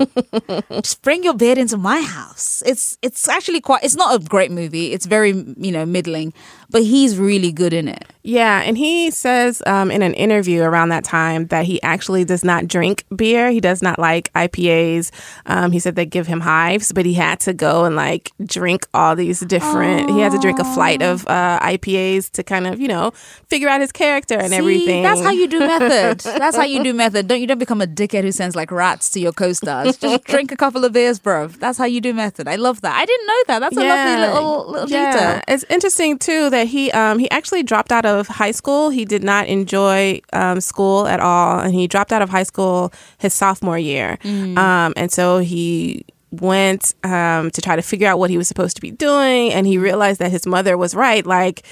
[0.81, 2.63] just bring your beard into my house.
[2.65, 4.93] It's it's actually quite it's not a great movie.
[4.93, 6.33] It's very, you know, middling,
[6.69, 8.05] but he's really good in it.
[8.23, 12.43] Yeah, and he says um, in an interview around that time that he actually does
[12.43, 13.51] not drink beer.
[13.51, 15.11] He does not like IPAs.
[15.45, 18.87] Um, he said they give him hives, but he had to go and like drink
[18.93, 20.09] all these different.
[20.09, 23.11] He had to drink a flight of uh, IPAs to kind of you know
[23.47, 25.03] figure out his character and See, everything.
[25.03, 26.19] That's how you do method.
[26.39, 27.27] That's how you do method.
[27.27, 29.97] Don't you don't become a dickhead who sends like rats to your co-stars.
[29.97, 31.47] Just drink a couple of beers, bro.
[31.47, 32.47] That's how you do method.
[32.47, 32.95] I love that.
[32.95, 33.59] I didn't know that.
[33.59, 35.41] That's a lovely little little detail.
[35.49, 38.89] It's interesting too that he um, he actually dropped out of high school.
[38.89, 42.93] He did not enjoy um, school at all, and he dropped out of high school
[43.17, 44.17] his sophomore year.
[44.23, 44.57] Mm.
[44.57, 48.75] Um, and so he went um, to try to figure out what he was supposed
[48.75, 51.25] to be doing, and he realized that his mother was right.
[51.25, 51.63] Like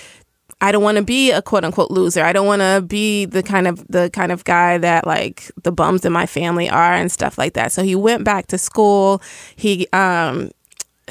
[0.61, 2.23] I don't want to be a quote unquote loser.
[2.23, 5.71] I don't want to be the kind of the kind of guy that like the
[5.71, 7.71] bums in my family are and stuff like that.
[7.71, 9.21] So he went back to school.
[9.55, 10.51] He um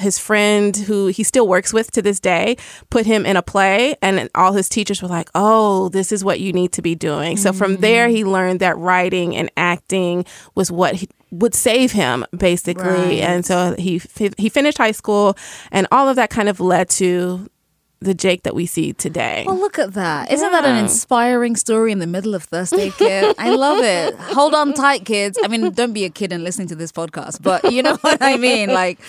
[0.01, 2.57] his friend who he still works with to this day
[2.91, 6.41] put him in a play and all his teachers were like oh this is what
[6.41, 7.81] you need to be doing so from mm.
[7.81, 13.21] there he learned that writing and acting was what he would save him basically Right.
[13.21, 14.01] and so he
[14.37, 15.37] he finished high school
[15.71, 17.49] and all of that kind of led to
[18.01, 19.45] the Jake that we see today.
[19.47, 20.33] Well, look at that.
[20.33, 23.35] Isn't that an inspiring story in the middle of Thursday, kid?
[23.39, 24.15] I love it.
[24.35, 25.39] Hold on tight, kids.
[25.43, 28.19] I mean, don't be a kid and listening to this podcast, but you know what
[28.23, 28.71] I mean?
[28.71, 29.01] Like,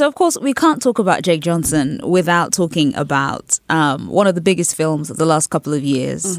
[0.00, 4.34] So, of course, we can't talk about Jake Johnson without talking about um, one of
[4.34, 6.38] the biggest films of the last couple of years,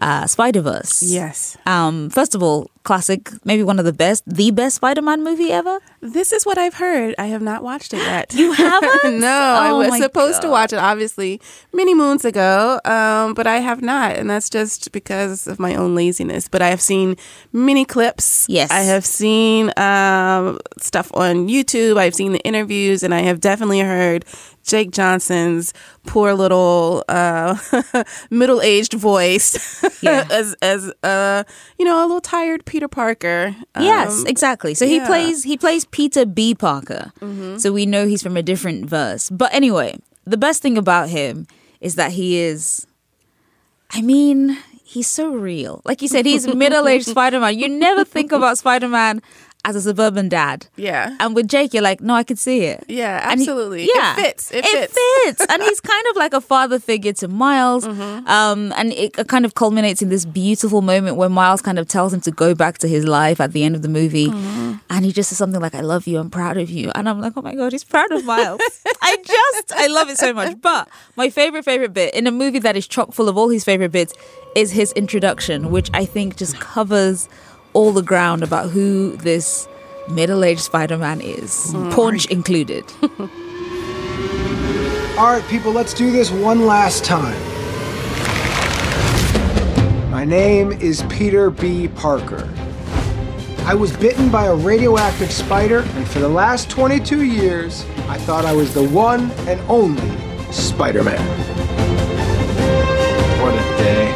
[0.00, 1.02] uh, Spider Verse.
[1.02, 1.56] yes.
[1.66, 5.52] Um, first of all, classic, maybe one of the best, the best Spider Man movie
[5.52, 5.80] ever.
[6.00, 7.14] This is what I've heard.
[7.18, 8.32] I have not watched it yet.
[8.34, 9.20] You haven't?
[9.20, 11.40] no, I Oh was my supposed to watch it obviously
[11.72, 15.94] many moons ago, um, but I have not, and that's just because of my own
[15.94, 16.48] laziness.
[16.48, 17.16] But I have seen
[17.52, 18.46] many clips.
[18.48, 18.70] Yes.
[18.70, 21.96] I have seen um, stuff on YouTube.
[21.98, 24.24] I've seen the interviews, and I have definitely heard
[24.64, 25.72] Jake Johnson's
[26.06, 27.56] poor little uh,
[28.30, 30.26] middle-aged voice Yeah.
[30.30, 31.44] as as uh,
[31.78, 33.54] you know a little tired Peter Parker.
[33.78, 34.74] yes, Um, exactly.
[34.74, 35.06] So he yeah.
[35.06, 36.54] plays he plays Peter B.
[36.54, 37.12] Parker.
[37.58, 39.28] So we know he's from a different verse.
[39.30, 41.46] But anyway, the best thing about him
[41.80, 42.86] is that he is
[43.92, 45.82] I mean, he's so real.
[45.84, 47.58] Like you said, he's middle-aged Spider-Man.
[47.58, 49.20] You never think about Spider-Man
[49.64, 50.66] as a suburban dad.
[50.76, 51.14] Yeah.
[51.20, 52.82] And with Jake, you're like, no, I could see it.
[52.88, 53.88] Yeah, And he- absolutely.
[53.94, 54.50] yeah, It fits.
[54.52, 54.98] It, fits.
[55.24, 55.46] fits.
[55.50, 57.86] and he's kind of like a father figure to Miles.
[57.86, 58.26] Mm-hmm.
[58.26, 62.14] Um, and it kind of culminates in this beautiful moment where Miles kind of tells
[62.14, 64.28] him to go back to his life at the end of the movie.
[64.28, 64.76] Mm-hmm.
[64.88, 66.90] And he just says something like, I love you, I'm proud of you.
[66.94, 68.60] And I'm like, oh my God, he's proud of Miles.
[69.02, 70.60] I just, I love it so much.
[70.60, 73.62] But my favorite, favorite bit in a movie that is chock full of all his
[73.62, 74.14] favorite bits
[74.56, 77.28] is his introduction, which I think just covers
[77.72, 79.68] all the ground about who this
[80.08, 81.92] middle aged Spider Man is, mm.
[81.92, 82.84] Paunch included.
[85.18, 87.38] All right, people, let's do this one last time.
[90.10, 91.88] My name is Peter B.
[91.88, 92.48] Parker.
[93.64, 98.44] I was bitten by a radioactive spider, and for the last 22 years, I thought
[98.44, 100.10] I was the one and only
[100.50, 101.20] Spider Man.
[103.40, 104.10] What a day.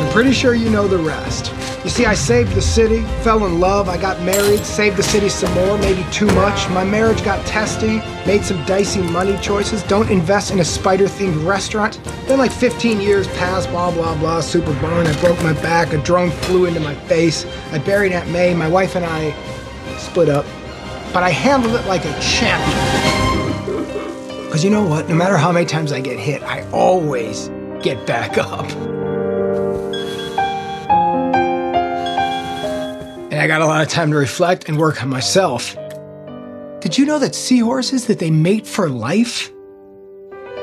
[0.00, 1.52] I'm pretty sure you know the rest.
[1.88, 5.30] You see, I saved the city, fell in love, I got married, saved the city
[5.30, 6.68] some more, maybe too much.
[6.68, 9.82] My marriage got testy, made some dicey money choices.
[9.84, 11.98] Don't invest in a spider themed restaurant.
[12.26, 15.06] Then, like 15 years passed, blah, blah, blah, super burn.
[15.06, 17.46] I broke my back, a drone flew into my face.
[17.72, 19.34] I buried Aunt May, my wife and I
[19.96, 20.44] split up.
[21.14, 22.76] But I handled it like a champion.
[24.44, 25.08] Because you know what?
[25.08, 27.48] No matter how many times I get hit, I always
[27.80, 28.70] get back up.
[33.38, 35.76] And and I got a lot of time to reflect and work on myself.
[36.80, 39.52] Did you know that seahorses that they mate for life?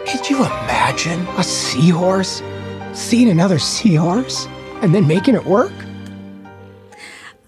[0.05, 2.43] Could you imagine a seahorse
[2.91, 4.45] seeing another seahorse
[4.81, 5.71] and then making it work?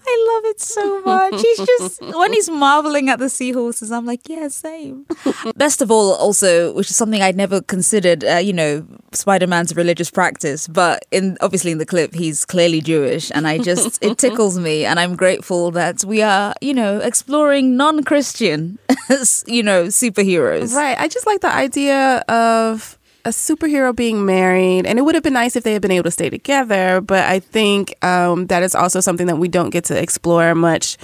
[0.06, 1.42] I love it so much.
[1.42, 5.04] He's just when he's marveling at the seahorses, I'm like, yeah, same.
[5.56, 8.24] Best of all, also, which is something I'd never considered.
[8.24, 12.80] Uh, you know, Spider Man's religious practice, but in obviously in the clip, he's clearly
[12.80, 16.98] Jewish, and I just it tickles me, and I'm grateful that we are, you know,
[16.98, 18.78] exploring non-Christian,
[19.46, 20.74] you know, superheroes.
[20.74, 20.98] Right.
[20.98, 25.34] I just like the idea of a superhero being married, and it would have been
[25.34, 27.00] nice if they had been able to stay together.
[27.00, 30.96] But I think um, that is also something that we don't get to explore much.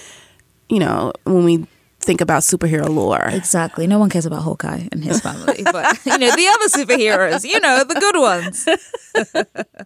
[0.69, 1.67] You know, when we
[2.05, 3.29] think about superhero lore.
[3.33, 3.87] Exactly.
[3.87, 7.45] No one cares about Hawkeye and his family, but you know the other superheroes.
[7.45, 8.69] You know the good ones.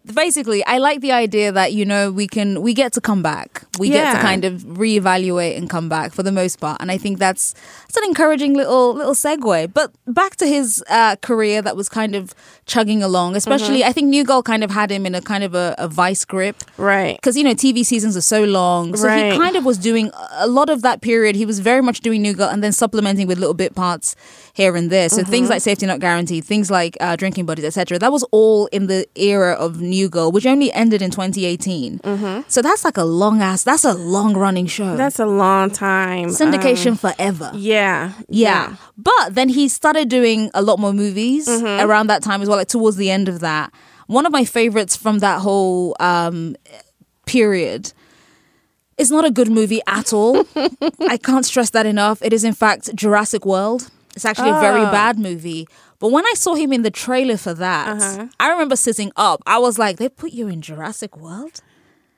[0.14, 3.64] Basically, I like the idea that you know we can we get to come back.
[3.78, 6.98] We get to kind of reevaluate and come back for the most part, and I
[6.98, 7.54] think that's
[7.88, 9.72] that's an encouraging little little segue.
[9.72, 12.35] But back to his uh, career that was kind of
[12.66, 13.35] chugging along.
[13.35, 15.88] Especially, I think New Girl kind of had him in a kind of a, a
[15.88, 17.16] vice grip Right.
[17.16, 19.33] because you know TV seasons are so long, so Right.
[19.33, 21.35] he kind of was doing a lot of that period.
[21.35, 24.14] He was very much doing New Girl and then supplementing with little bit parts
[24.58, 25.08] here and there.
[25.08, 25.30] So Mm-hmm.
[25.34, 27.98] things like Safety Not Guaranteed, things like uh, Drinking Buddies, etc.
[27.98, 32.00] That was all in the era of New Girl, which only ended in 2018.
[32.48, 33.62] So that's like a long ass.
[33.64, 34.84] That's a long running show.
[34.84, 34.96] Mm-hmm.
[35.02, 36.28] That's a long time.
[36.28, 37.50] syndication Um, forever.
[37.54, 38.12] yeah.
[38.28, 38.76] Yeah.
[38.96, 41.80] But then he started doing a lot more movies Mm-hmm.
[41.88, 43.72] around that time as well, like towards the end of that.
[44.08, 46.56] One of my favorites from that whole um,
[47.26, 47.92] period
[48.96, 50.44] It's not a good movie at all.
[51.14, 52.18] I can't stress that enough.
[52.22, 53.90] It is, in fact, Jurassic World.
[54.18, 54.90] It's actually a very Oh.
[54.90, 55.68] bad movie.
[56.00, 58.26] But when I saw him in the trailer for that, Uh-huh.
[58.40, 59.40] I remember sitting up.
[59.46, 61.61] I was like, they put you in Jurassic World?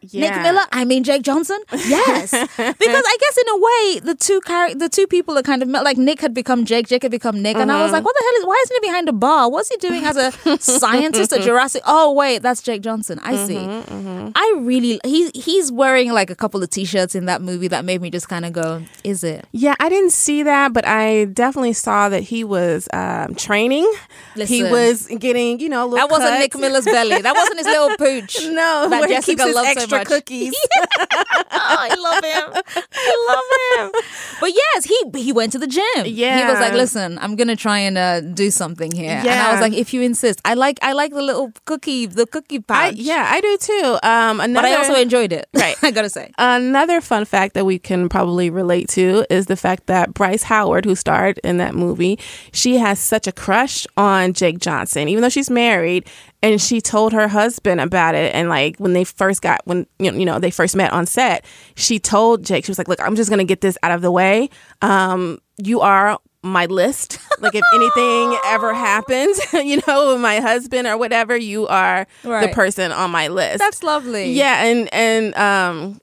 [0.03, 0.31] Yeah.
[0.31, 1.59] Nick Miller, I mean Jake Johnson.
[1.73, 5.63] Yes, because I guess in a way the two char- the two people are kind
[5.63, 5.69] of.
[5.69, 7.99] Like Nick had become Jake, Jake had become Nick, and I was uh-huh.
[7.99, 8.47] like, what the hell is?
[8.47, 9.51] Why isn't he behind a bar?
[9.51, 11.83] What's he doing as a scientist at Jurassic?
[11.87, 13.19] Oh wait, that's Jake Johnson.
[13.23, 13.57] I see.
[13.57, 14.31] Mm-hmm, mm-hmm.
[14.35, 18.01] I really he he's wearing like a couple of t-shirts in that movie that made
[18.01, 19.47] me just kind of go, is it?
[19.53, 23.91] Yeah, I didn't see that, but I definitely saw that he was um, training.
[24.37, 26.41] He was getting, you know, little That wasn't cuts.
[26.41, 27.21] Nick Miller's belly.
[27.21, 28.39] That wasn't his little pooch.
[28.51, 30.09] No, that Jessica loves so extra much.
[30.09, 30.55] cookies.
[30.81, 32.63] oh, I love him.
[32.93, 34.03] I love him.
[34.41, 36.07] But yes, he he went to the gym.
[36.07, 39.53] Yeah, he was like, "Listen, I'm gonna try and uh, do something here." And I
[39.53, 42.95] was like, "If you insist, I like I like the little cookie, the cookie pouch."
[42.95, 43.99] I, yeah, I do too.
[44.03, 45.49] Um, another, but I also enjoyed it.
[45.55, 45.77] Right.
[45.83, 46.33] I gotta say.
[46.39, 50.85] Another fun fact that we can probably relate to is the fact that Bryce Howard,
[50.85, 52.19] who starred in that movie,
[52.53, 56.09] she has such a crush on Jake Johnson, even though she's married.
[56.43, 58.35] And she told her husband about it.
[58.35, 61.05] And like when they first got when you know, you know they first met on
[61.07, 61.45] set,
[61.77, 64.11] she told Jake she was like, "Look, I'm just gonna get this out of the
[64.11, 64.49] way.
[64.83, 67.19] Um, you are." My list.
[67.41, 72.49] Like if anything ever happens, you know, with my husband or whatever, you are Right.
[72.49, 73.59] the person on my list.
[73.59, 74.33] That's lovely.
[74.33, 76.01] Yeah, and and um,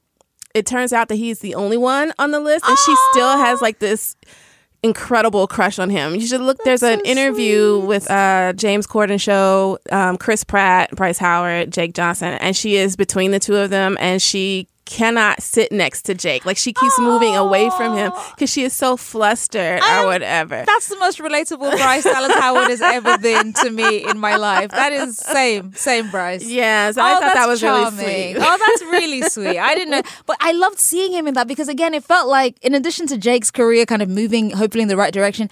[0.53, 3.61] it turns out that he's the only one on the list, and she still has
[3.63, 4.15] like this
[4.83, 6.15] incredible crush on him.
[6.15, 6.57] You should look.
[6.63, 11.93] there's an so interview with uh, James Corden show, um, Chris Pratt, Bryce Howard, Jake
[11.93, 16.15] Johnson, and she is between the two of them, and she cannot sit next to
[16.15, 16.45] Jake.
[16.45, 20.05] Like she keeps moving away from him because she is so flustered I'm- or um,
[20.07, 20.63] whatever.
[20.65, 24.71] That's the most relatable Bryce Dallas Howard has ever been to me in my life.
[24.71, 26.45] That is same, same Bryce.
[26.45, 27.99] yeah, so I oh, thought that was charming.
[27.99, 28.43] really sweet.
[28.43, 29.57] oh, that's really sweet.
[29.57, 32.57] I didn't know, but I loved seeing him in that because again, it felt like,
[32.63, 35.49] in addition to Jake's career kind of moving, hopefully in the right direction,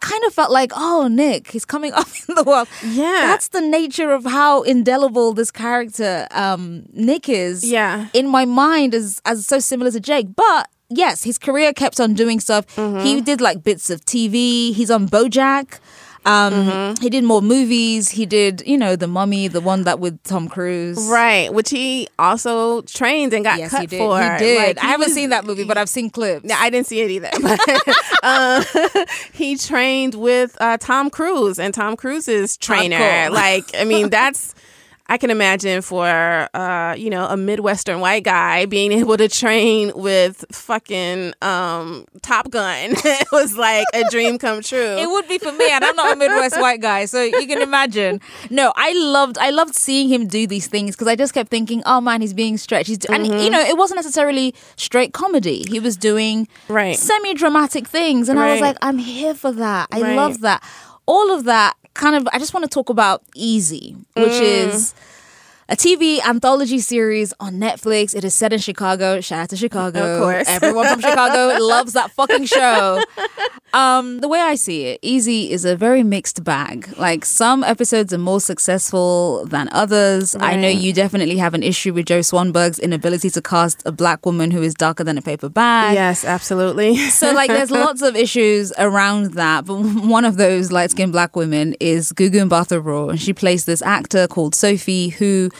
[0.00, 2.68] kind of felt like, oh, Nick, he's coming up in the world.
[2.84, 3.20] Yeah.
[3.22, 7.64] that's the nature of how indelible this character um, Nick is.
[7.64, 8.08] Yeah.
[8.12, 10.68] in my mind, as as so similar to Jake, but.
[10.92, 12.66] Yes, his career kept on doing stuff.
[12.74, 13.04] Mm-hmm.
[13.06, 14.74] He did like bits of TV.
[14.74, 15.78] He's on BoJack.
[16.26, 17.02] Um, Mm-hmm.
[17.02, 18.10] He did more movies.
[18.10, 20.98] He did, you know, The Mummy, the one that with Tom Cruise.
[21.10, 24.20] Right, which he also trained and got Yes, cut he for.
[24.20, 24.58] He did.
[24.76, 26.44] Like, I haven't was- seen that movie, but I've seen clips.
[26.48, 27.30] Yeah, I didn't see it either.
[28.22, 28.62] Uh,
[29.32, 33.30] he trained with uh, Tom Cruise and Tom Cruise's trainer.
[33.30, 34.54] Like, I mean, that's.
[35.10, 36.06] I can imagine for
[36.54, 42.48] uh, you know a midwestern white guy being able to train with fucking um, Top
[42.50, 42.92] Gun.
[43.04, 44.96] it was like a dream come true.
[44.98, 47.60] It would be for me, and I'm not a Midwest white guy, so you can
[47.60, 48.20] imagine.
[48.50, 51.82] No, I loved, I loved seeing him do these things because I just kept thinking,
[51.86, 52.88] oh man, he's being stretched.
[52.88, 53.38] He's, and Mm-hmm.
[53.40, 55.64] you know, it wasn't necessarily straight comedy.
[55.68, 56.96] He was doing Right.
[56.96, 59.88] semi-dramatic things, and I was like, I'm here for that.
[59.90, 60.16] I Right.
[60.16, 60.62] love that.
[61.06, 62.28] All of that kind of.
[62.32, 64.42] I just want to talk about Easy, which Mm.
[64.68, 64.94] is
[65.70, 68.12] a TV anthology series on Netflix.
[68.12, 69.20] It is set in Chicago.
[69.20, 70.16] Shout out to Chicago.
[70.16, 70.48] Of course.
[70.50, 73.00] Everyone from Chicago loves that fucking show.
[73.72, 76.92] Um, the way I see it, Easy is a very mixed bag.
[76.98, 80.34] Like some episodes are more successful than others.
[80.40, 84.26] I know you definitely have an issue with Joe Swanberg's inability to cast a black
[84.26, 85.94] woman who is darker than a paper bag.
[85.94, 86.96] Yes, absolutely.
[87.20, 91.36] So like there's lots of issues around that, but one of those light skinned black
[91.36, 95.50] women is Gugu Mbatha Raw, and she plays this actor called Sophie who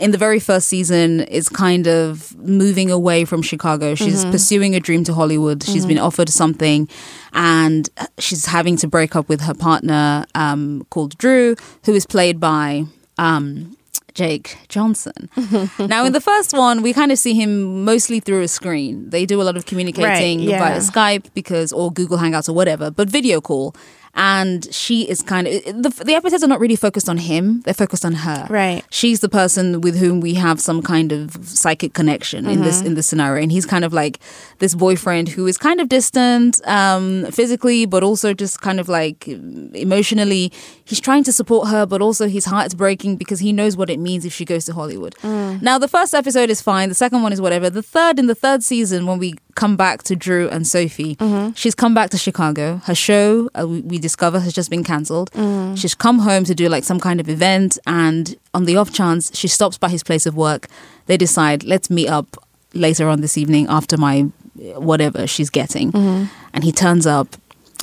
[0.00, 3.94] in the very first season is kind of moving away from Chicago.
[3.94, 5.62] She's pursuing a dream to Hollywood.
[5.62, 6.88] She's been offered something
[7.32, 11.54] and she's having to break up with her partner um, called Drew,
[11.84, 12.84] who is played by
[13.18, 13.76] um,
[14.14, 15.30] Jake Johnson.
[15.78, 19.08] now, in the first one, we kind of see him mostly through a screen.
[19.10, 20.58] They do a lot of communicating Right, yeah.
[20.58, 23.76] via Skype because, or Google Hangouts or whatever, but video call.
[24.20, 27.72] And she is kind of the, the episodes are not really focused on him; they're
[27.72, 28.48] focused on her.
[28.50, 28.82] Right.
[28.90, 32.94] She's the person with whom we have some kind of psychic connection in this in
[32.94, 34.18] this scenario, and he's kind of like
[34.58, 39.28] this boyfriend who is kind of distant um, physically, but also just kind of like
[39.28, 40.50] emotionally.
[40.84, 44.00] He's trying to support her, but also his heart's breaking because he knows what it
[44.00, 45.14] means if she goes to Hollywood.
[45.22, 46.88] Now, the first episode is fine.
[46.88, 47.70] The second one is whatever.
[47.70, 51.52] The third in the third season, when we come back to Drew and Sophie, mm-hmm.
[51.54, 52.80] she's come back to Chicago.
[52.84, 55.32] Her show, uh, we, we discover, has just been cancelled.
[55.32, 55.74] Mm-hmm.
[55.74, 59.36] She's come home to do like some kind of event, and on the off chance,
[59.36, 60.68] she stops by his place of work.
[61.06, 62.36] They decide, let's meet up
[62.72, 65.90] later on this evening after my uh, whatever she's getting.
[65.90, 66.24] Mm-hmm.
[66.54, 67.36] And he turns up.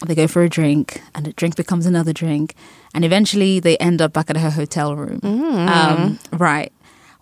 [0.06, 2.56] They go for a drink, and a drink becomes another drink,
[2.94, 5.20] and eventually they end up back at her hotel room.
[5.24, 6.72] Um, right.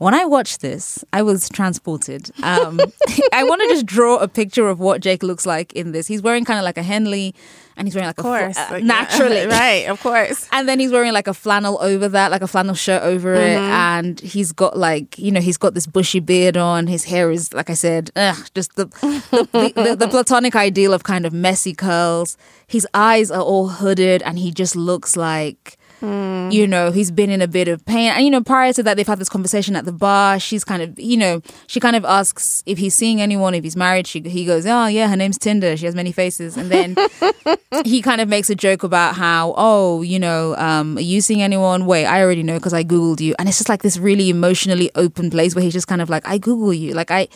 [0.03, 2.29] When I watched this, I was transported.
[2.43, 2.79] Um,
[3.33, 6.07] I want to just draw a picture of what Jake looks like in this.
[6.07, 7.33] He's wearing kind of like a Henley,
[7.77, 8.57] and he's wearing like Of a course.
[8.57, 10.47] fl- uh, Like, naturally, right, of course.
[10.51, 13.57] and then he's wearing like a flannel over that, like a flannel shirt over it.
[13.57, 16.87] And he's got like, you know, he's got this bushy beard on.
[16.87, 18.85] His hair is, like I said, ugh, just the
[19.31, 22.37] the, the, the, the platonic ideal of kind of messy curls.
[22.67, 25.77] His eyes are all hooded and he just looks like.
[26.03, 28.11] You know, he's been in a bit of pain.
[28.11, 30.37] And, you know, prior to that, they've had this conversation at the bar.
[30.37, 33.77] She's kind of, you know, she kind of asks if he's seeing anyone, if he's
[33.77, 34.05] married.
[34.05, 35.77] She, he goes, Oh, yeah, her name's Tinder.
[35.77, 36.57] She has many faces.
[36.57, 36.97] And then
[37.85, 41.41] he kind of makes a joke about how, oh, you know, um, are you seeing
[41.41, 41.85] anyone?
[41.85, 43.33] Wait, I already know because I Googled you.
[43.39, 46.27] And it's just like this really emotionally open place where he's just kind of like,
[46.27, 46.93] I Google you.
[46.93, 47.29] Like, I,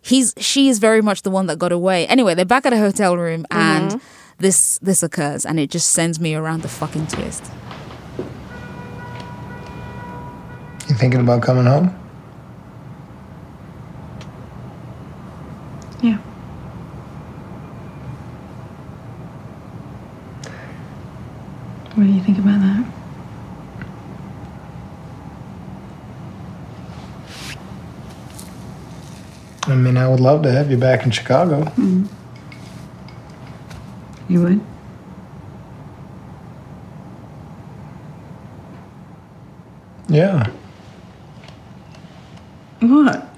[0.00, 2.06] he's, she is very much the one that got away.
[2.06, 4.00] Anyway, they're back at a hotel room and
[4.38, 7.44] this, this occurs and it just sends me around the fucking twist.
[10.88, 11.98] You thinking about coming home?
[16.02, 16.18] Yeah.
[21.94, 22.84] What do you think about that?
[29.66, 31.64] I mean, I would love to have you back in Chicago.
[31.64, 32.04] Hmm.
[34.28, 34.60] You would?
[40.08, 40.50] Yeah.
[42.84, 43.28] What?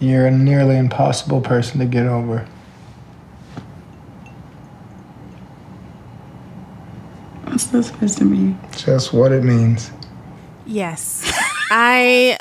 [0.00, 2.46] You're a nearly impossible person to get over.
[7.44, 8.58] What's that supposed to mean?
[8.76, 9.90] Just what it means.
[10.66, 11.30] Yes.
[11.70, 12.38] I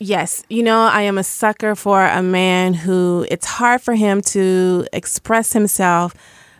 [0.00, 4.22] yes, you know, I am a sucker for a man who it's hard for him
[4.22, 6.14] to express himself,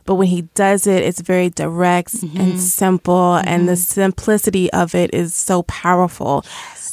[0.09, 5.12] but when he does it, it's very direct and simple and the simplicity of it
[5.12, 6.46] is so powerful.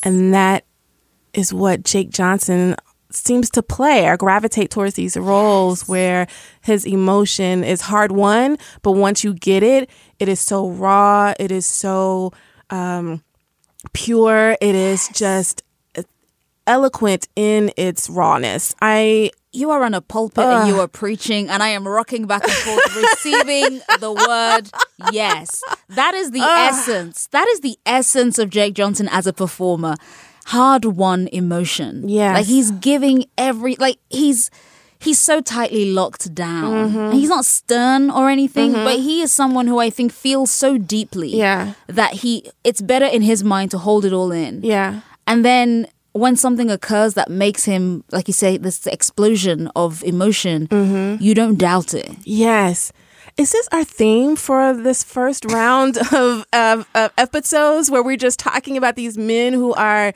[0.03, 0.65] And that
[1.33, 2.75] is what Jake Johnson
[3.11, 6.27] seems to play or gravitate towards these roles where
[6.59, 9.89] his emotion is hard won, but once you get it,
[10.19, 12.33] it is so raw, it is so
[12.69, 13.23] um,
[13.93, 15.63] pure, it is just
[16.67, 18.75] eloquent in its rawness.
[18.81, 22.43] I You are on a pulpit and you are preaching, and I am rocking back
[22.43, 24.69] and forth, receiving the word
[25.11, 25.61] yes.
[25.89, 27.27] That is the essence.
[27.27, 29.95] That is the essence of Jake Johnson as a performer.
[30.47, 32.07] Hard won emotion.
[32.09, 32.33] Yeah.
[32.33, 34.49] Like he's giving every, like he's.
[34.97, 36.95] He's so tightly locked down.
[36.95, 38.85] And he's not stern or anything, mm-hmm.
[38.85, 41.73] but he is someone who I think feels so deeply Yeah.
[41.87, 44.63] that he it's better in his mind to hold it all in.
[44.63, 45.01] yeah.
[45.27, 50.65] And then when something occurs that makes him, like you say, this explosion of emotion,
[50.67, 51.21] mm-hmm.
[51.21, 52.09] you don't doubt it.
[52.23, 52.93] Yes.
[53.35, 58.39] Is this our theme for this first round of, of, of episodes where we're just
[58.39, 60.13] talking about these men who are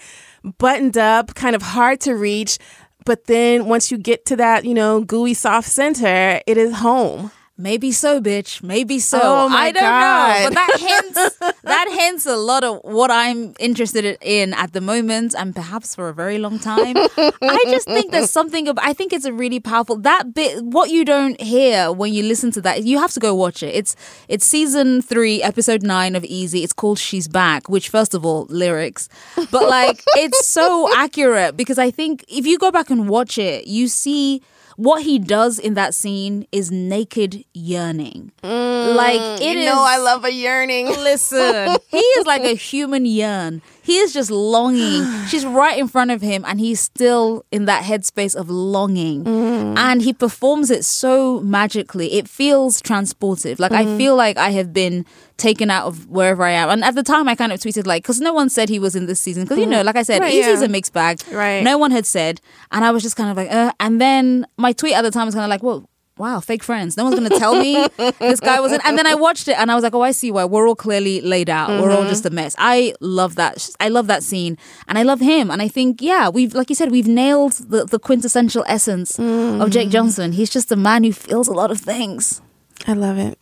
[0.58, 2.60] buttoned up, kind of hard to reach,
[3.04, 7.30] but then once you get to that, you know, gooey soft center, it is home.
[7.60, 8.64] Maybe so, bitch.
[8.64, 9.20] Maybe so.
[9.22, 10.40] Oh my I don't God.
[10.40, 14.80] know, but that hints that hints a lot of what I'm interested in at the
[14.80, 16.96] moment, and perhaps for a very long time.
[16.98, 18.70] I just think there's something.
[18.70, 20.64] of I think it's a really powerful that bit.
[20.64, 23.76] What you don't hear when you listen to that, you have to go watch it.
[23.76, 23.94] It's
[24.30, 26.64] it's season three, episode nine of Easy.
[26.64, 27.68] It's called She's Back.
[27.68, 29.10] Which, first of all, lyrics,
[29.52, 33.68] but like it's so accurate because I think if you go back and watch it,
[33.68, 34.42] you see
[34.80, 38.32] what he does in that scene is naked yearning.
[38.42, 39.66] like mm, it you is.
[39.66, 40.88] know I love a yearning.
[41.10, 43.62] Listen, he is like a human yearn.
[43.82, 45.06] He is just longing.
[45.28, 49.24] She's right in front of him, and he's still in that headspace of longing.
[49.24, 49.78] Mm.
[49.78, 52.14] And he performs it so magically.
[52.14, 53.60] It feels transportive.
[53.60, 53.98] Like I mm.
[53.98, 55.06] feel like I have been
[55.38, 56.70] taken out of wherever I am.
[56.70, 58.96] And at the time, I kind of tweeted like, because no one said he was
[58.96, 59.44] in this season.
[59.44, 59.70] Because you mm.
[59.70, 60.66] know, like I said, Right, Easy's yeah.
[60.66, 61.22] a mixed bag.
[61.32, 61.64] Right.
[61.64, 63.72] No one had said, and I was just kind of like, uh.
[63.80, 66.98] and then my tweet at the time was kind of like, well wow, fake friends.
[66.98, 67.88] No one's going to tell me
[68.20, 68.86] this guy wasn't.
[68.86, 70.46] And then I watched it and I was like, oh, I see why.
[70.46, 71.70] We're all clearly laid out.
[71.70, 72.10] We're all mm-hmm.
[72.10, 72.56] just a mess.
[72.58, 73.70] I love that.
[73.80, 74.58] I love that scene
[74.88, 75.50] and I love him.
[75.50, 79.26] And I think, yeah, we've, like you said, we've nailed the, the quintessential essence of
[79.26, 79.72] mm.
[79.72, 80.34] Jake Johnson.
[80.34, 82.42] He's just a man who feels a lot of things.
[82.86, 83.40] I love it.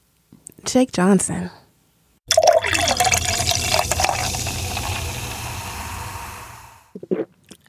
[0.64, 1.50] Jake Johnson.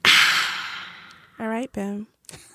[1.40, 2.09] All right, Bim.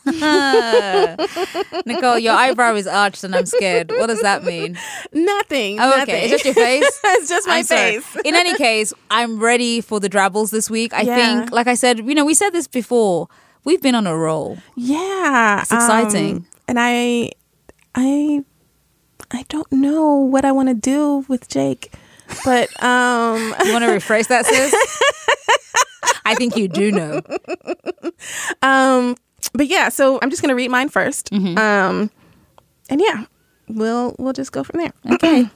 [1.86, 3.90] Nicole, your eyebrow is arched and I'm scared.
[3.92, 4.78] What does that mean?
[5.14, 5.80] Nothing.
[5.80, 6.02] Oh, nothing.
[6.16, 6.24] okay.
[6.24, 7.00] It's just your face?
[7.04, 8.00] it's just my I'm sorry.
[8.00, 8.18] face.
[8.26, 10.94] In any case, I'm ready for the drabbles this week.
[10.94, 11.16] I Yeah.
[11.16, 13.28] think, like I said, you know, we said this before.
[13.66, 14.58] We've been on a roll.
[14.76, 16.36] Yeah, It's exciting.
[16.38, 17.32] um, and I,
[17.96, 18.44] I,
[19.32, 21.94] I don't know what I want to do with Jake,
[22.44, 24.74] but um, You want to rephrase that, sis?
[26.26, 27.22] I think you do know.
[28.62, 29.16] um,
[29.50, 29.90] but yeah.
[29.90, 31.58] So I'm just gonna read mine 1st Mm-hmm.
[31.58, 32.12] Um,
[32.90, 33.26] and yeah,
[33.68, 34.94] we'll we'll just go from there.
[35.14, 35.50] Okay.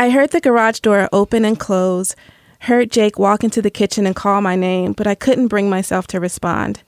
[0.00, 2.14] I heard the garage door open and close.
[2.60, 6.06] Heard Jake walk into the kitchen and call my name, but I couldn't bring myself
[6.08, 6.82] to respond.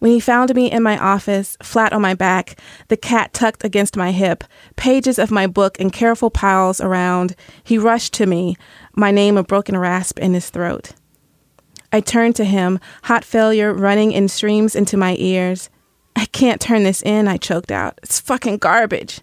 [0.00, 2.58] When he found me in my office, flat on my back,
[2.88, 4.44] the cat tucked against my hip,
[4.76, 8.56] pages of my book in careful piles around, he rushed to me,
[8.96, 10.92] my name a broken rasp in his throat.
[11.92, 15.70] I turned to him, hot failure running in streams into my ears.
[16.16, 17.98] I can't turn this in, I choked out.
[18.02, 19.20] It's fucking garbage.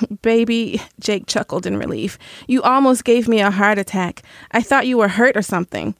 [0.22, 2.18] Baby, Jake chuckled in relief.
[2.46, 4.22] You almost gave me a heart attack.
[4.50, 5.94] I thought you were hurt or something.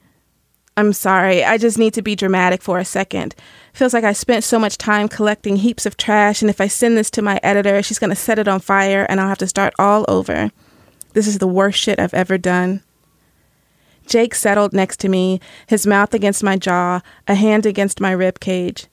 [0.75, 3.35] I'm sorry, I just need to be dramatic for a second.
[3.73, 6.97] Feels like I spent so much time collecting heaps of trash, and if I send
[6.97, 9.73] this to my editor, she's gonna set it on fire and I'll have to start
[9.77, 10.51] all over.
[11.13, 12.82] This is the worst shit I've ever done.
[14.05, 18.39] Jake settled next to me, his mouth against my jaw, a hand against my rib
[18.39, 18.87] cage.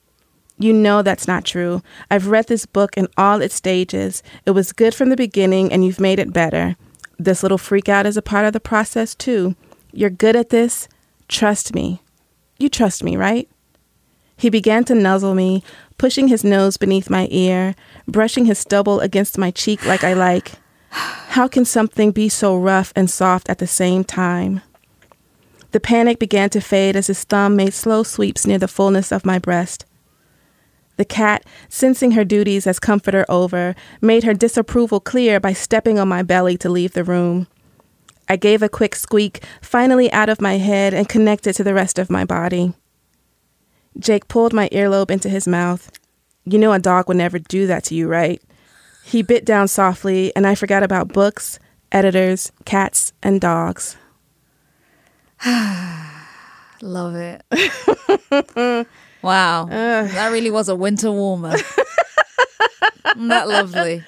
[0.57, 1.81] You know that's not true.
[2.09, 4.21] I've read this book in all its stages.
[4.45, 6.75] It was good from the beginning, and you've made it better.
[7.17, 9.55] This little freak out is a part of the process, too.
[9.91, 10.87] You're good at this.
[11.27, 12.01] Trust me.
[12.59, 13.49] You trust me, right?
[14.37, 15.63] He began to nuzzle me,
[15.97, 17.75] pushing his nose beneath my ear,
[18.07, 20.53] brushing his stubble against my cheek like I like.
[20.89, 24.61] How can something be so rough and soft at the same time?
[25.71, 29.25] The panic began to fade as his thumb made slow sweeps near the fullness of
[29.25, 29.85] my breast.
[30.97, 36.07] The cat, sensing her duties as comforter over, made her disapproval clear by stepping on
[36.07, 37.47] my belly to leave the room.
[38.27, 41.97] I gave a quick squeak, finally out of my head and connected to the rest
[41.97, 42.73] of my body.
[43.97, 45.91] Jake pulled my earlobe into his mouth.
[46.45, 48.41] You know a dog would never do that to you, right?
[49.03, 51.59] He bit down softly, and I forgot about books,
[51.91, 53.97] editors, cats, and dogs.
[56.81, 57.43] Love it.
[59.21, 59.65] wow.
[59.65, 61.55] that really was a winter warmer.
[63.15, 64.03] Isn't that lovely?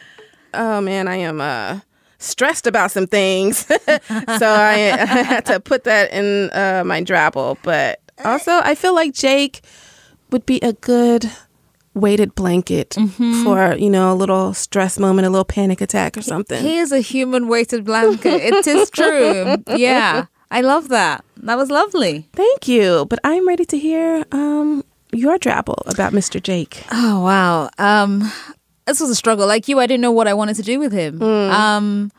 [0.53, 1.79] oh man, I am uh,
[2.19, 7.57] stressed about some things, so I, I had to put that in uh, my drabble.
[7.63, 9.61] But also, I feel like Jake
[10.31, 11.29] would be a good
[11.95, 12.95] weighted blanket
[13.43, 16.61] for you know a little stress moment, a little panic attack or something.
[16.61, 18.41] He is a human weighted blanket.
[18.41, 19.57] It is true.
[19.67, 20.25] Yeah.
[20.53, 21.25] I love that.
[21.37, 22.27] That was lovely.
[22.33, 26.41] Thank you, but I'm ready to hear um, your drabble about Mr.
[26.41, 26.85] Jake.
[26.91, 27.69] Oh wow.
[27.79, 28.31] Um
[28.85, 29.47] this was a struggle.
[29.47, 31.21] Like you, I didn't know what I wanted to do with him.
[31.23, 32.11] Um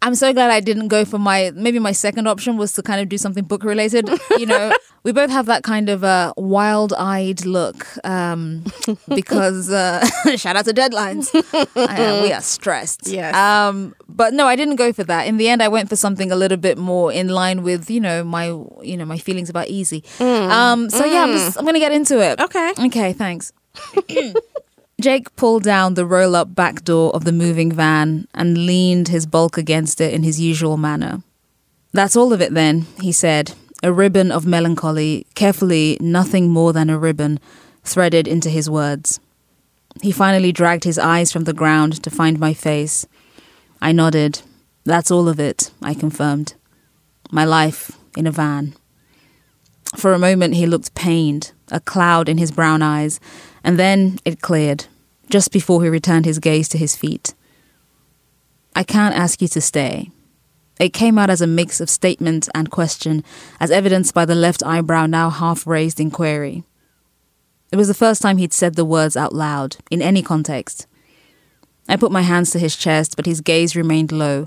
[0.00, 3.00] I'm so glad I didn't go for my maybe my second option was to kind
[3.00, 4.08] of do something book related.
[4.38, 4.72] You know,
[5.02, 8.64] we both have that kind of uh, wild eyed look um,
[9.08, 11.34] because uh, shout out to deadlines.
[11.34, 13.08] Uh, we are stressed.
[13.08, 13.34] Yes.
[13.34, 15.26] Um, but no, I didn't go for that.
[15.26, 18.00] In the end, I went for something a little bit more in line with you
[18.00, 18.46] know my
[18.82, 20.04] you know my feelings about easy.
[20.20, 22.40] Um, so yeah, I'm just I'm gonna get into it.
[22.40, 22.72] Okay.
[22.86, 23.12] Okay.
[23.12, 23.52] Thanks.
[25.00, 29.26] Jake pulled down the roll up back door of the moving van and leaned his
[29.26, 31.22] bulk against it in his usual manner.
[31.92, 36.90] That's all of it then, he said, a ribbon of melancholy, carefully nothing more than
[36.90, 37.38] a ribbon,
[37.84, 39.20] threaded into his words.
[40.02, 43.06] He finally dragged his eyes from the ground to find my face.
[43.80, 44.42] I nodded.
[44.84, 46.54] That's all of it, I confirmed.
[47.30, 48.74] My life in a van.
[49.96, 53.20] For a moment, he looked pained, a cloud in his brown eyes,
[53.68, 54.86] and then it cleared,
[55.28, 57.34] just before he returned his gaze to his feet.
[58.74, 60.10] I can't ask you to stay.
[60.80, 63.22] It came out as a mix of statement and question,
[63.60, 66.64] as evidenced by the left eyebrow now half raised in query.
[67.70, 70.86] It was the first time he'd said the words out loud, in any context.
[71.90, 74.46] I put my hands to his chest, but his gaze remained low.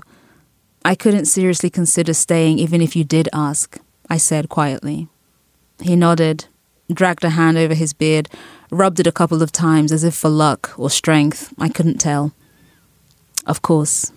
[0.84, 3.78] I couldn't seriously consider staying even if you did ask,
[4.10, 5.06] I said quietly.
[5.80, 6.46] He nodded,
[6.92, 8.28] dragged a hand over his beard,
[8.70, 12.32] rubbed it a couple of times as if for luck or strength, I couldn't tell.
[13.46, 14.12] Of course,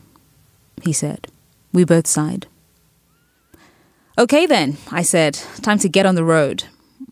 [0.84, 1.28] he said.
[1.74, 2.48] We both sighed.
[4.18, 6.64] Okay then, I said, time to get on the road.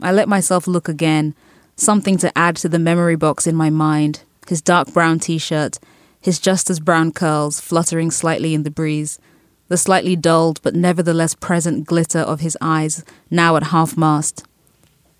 [0.01, 1.35] I let myself look again,
[1.75, 5.79] something to add to the memory box in my mind his dark brown t shirt,
[6.19, 9.19] his just as brown curls fluttering slightly in the breeze,
[9.67, 14.43] the slightly dulled but nevertheless present glitter of his eyes, now at half mast.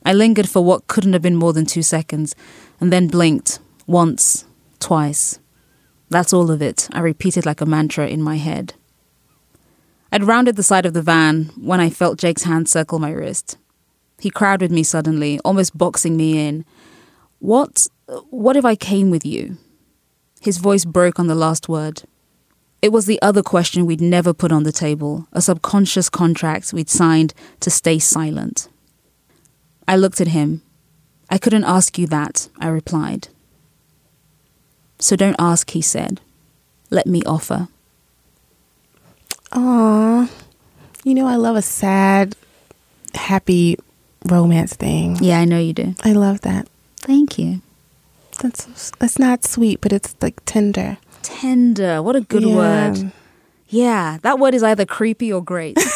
[0.06, 2.36] I lingered for what couldn't have been more than two seconds,
[2.80, 4.46] and then blinked once,
[4.80, 5.40] twice.
[6.10, 8.74] That's all of it, I repeated like a mantra in my head.
[10.12, 13.58] I'd rounded the side of the van when I felt Jake's hand circle my wrist.
[14.20, 16.66] He crowded me suddenly, almost boxing me in.
[17.40, 17.88] What
[18.30, 19.58] what if I came with you?
[20.40, 22.04] His voice broke on the last word.
[22.82, 26.90] It was the other question we'd never put on the table, a subconscious contract we'd
[26.90, 28.68] signed to stay silent.
[29.88, 30.62] I looked at him.
[31.30, 33.28] I couldn't ask you that, I replied.
[35.00, 36.22] So don't ask, he said.
[36.90, 37.68] Let me offer.
[39.52, 40.30] Aw,
[41.04, 42.36] you know I love a sad,
[43.14, 43.78] happy
[44.26, 45.18] romance thing.
[45.22, 45.96] Yeah, I know you do.
[46.04, 46.68] I love that.
[46.98, 47.62] Thank you.
[48.42, 50.98] That's that's not sweet, but it's like tender.
[51.22, 52.02] Tender.
[52.02, 52.56] What a good Yeah.
[52.56, 53.12] word.
[53.70, 55.78] Yeah, that word is either creepy or great.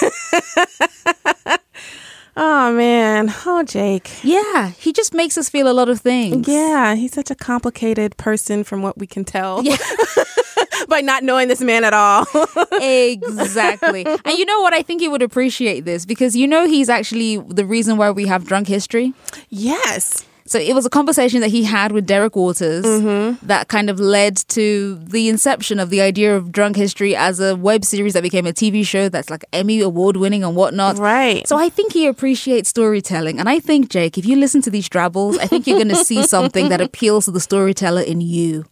[2.40, 4.24] Oh man, oh Jake.
[4.24, 6.48] yeah, he just makes us feel a lot of things.
[6.48, 9.78] Yeah, he's such a complicated person from what we can tell Yeah.
[10.88, 12.26] by not knowing this man at all.
[12.80, 14.06] exactly.
[14.06, 14.74] And you know what?
[14.76, 18.28] I think he would appreciate this because you know he's actually the reason why we
[18.28, 19.14] have drunk history.
[19.50, 20.24] yes.
[20.48, 23.46] So it was a conversation that he had with Derek Waters mm-hmm.
[23.46, 27.56] that kind of led to the inception of the idea of Drunk History as a
[27.56, 30.98] web series that became a TV show that's like Emmy award winning and whatnot.
[30.98, 31.48] Right.
[31.48, 33.40] So I think he appreciates storytelling.
[33.40, 36.06] And I think, Jake, if you listen to these drabbles, I think you're going to
[36.06, 38.66] see something that appeals to the storyteller in you.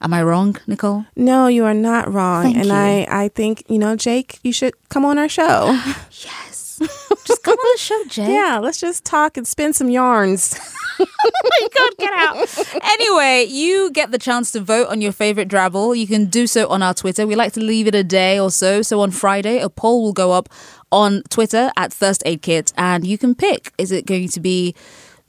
[0.00, 1.06] Am I wrong, Nicole?
[1.16, 2.44] No, you are not wrong.
[2.44, 2.72] Thank and you.
[2.72, 5.78] I I think, you know, Jake, you should come on our show.
[6.10, 6.55] Yes.
[7.24, 8.28] Just come on the show, Jake.
[8.28, 10.58] yeah, let's just talk and spin some yarns.
[10.98, 12.82] Oh my God, get out.
[12.82, 15.94] anyway, you get the chance to vote on your favorite drabble.
[15.94, 17.26] You can do so on our Twitter.
[17.26, 18.80] We like to leave it a day or so.
[18.80, 20.48] So on Friday, a poll will go up
[20.90, 24.74] on Twitter at Thirst Aid Kit, and you can pick is it going to be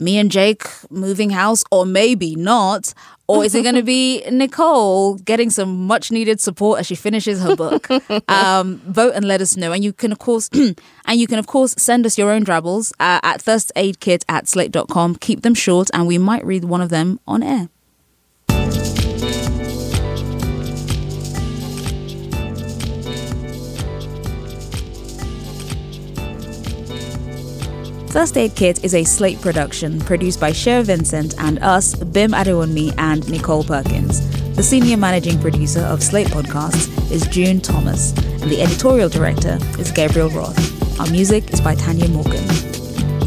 [0.00, 2.94] me and Jake moving house, or maybe not?
[3.26, 7.42] Or is it going to be Nicole getting some much needed support as she finishes
[7.42, 7.88] her book?
[8.28, 9.72] Um, vote and let us know.
[9.72, 10.76] And you can, of course, and
[11.20, 15.16] you can, of course, send us your own drabbles uh, at thirstaidkit at slate.com.
[15.16, 17.68] Keep them short, and we might read one of them on air.
[28.08, 32.94] Thirst Aid Kit is a Slate production produced by Cher Vincent and us, Bim Adewunmi
[32.96, 34.26] and Nicole Perkins.
[34.56, 39.92] The senior managing producer of Slate Podcasts is June Thomas, and the editorial director is
[39.92, 40.98] Gabriel Roth.
[40.98, 42.42] Our music is by Tanya Morgan.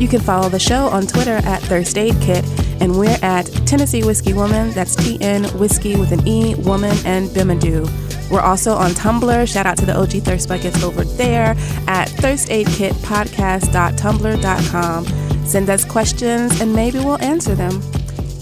[0.02, 2.44] You can follow the show on Twitter at Thirst Aid Kit,
[2.82, 4.72] and we're at Tennessee Whiskey Woman.
[4.72, 7.88] That's T N Whiskey with an E, Woman, and bimadew.
[8.32, 9.52] We're also on Tumblr.
[9.52, 11.56] Shout out to the OG Thirst Buckets over there
[11.88, 15.06] at thirstaidkitpodcast.tumblr.com.
[15.46, 17.82] Send us questions, and maybe we'll answer them.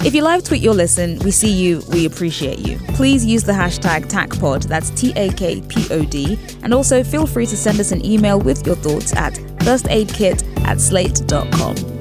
[0.06, 2.78] If you live tweet your listen, we see you, we appreciate you.
[2.96, 7.28] Please use the hashtag TAKPOD, that's T A K P O D, and also feel
[7.28, 11.99] free to send us an email with your thoughts at thirstaidkit at slate.com.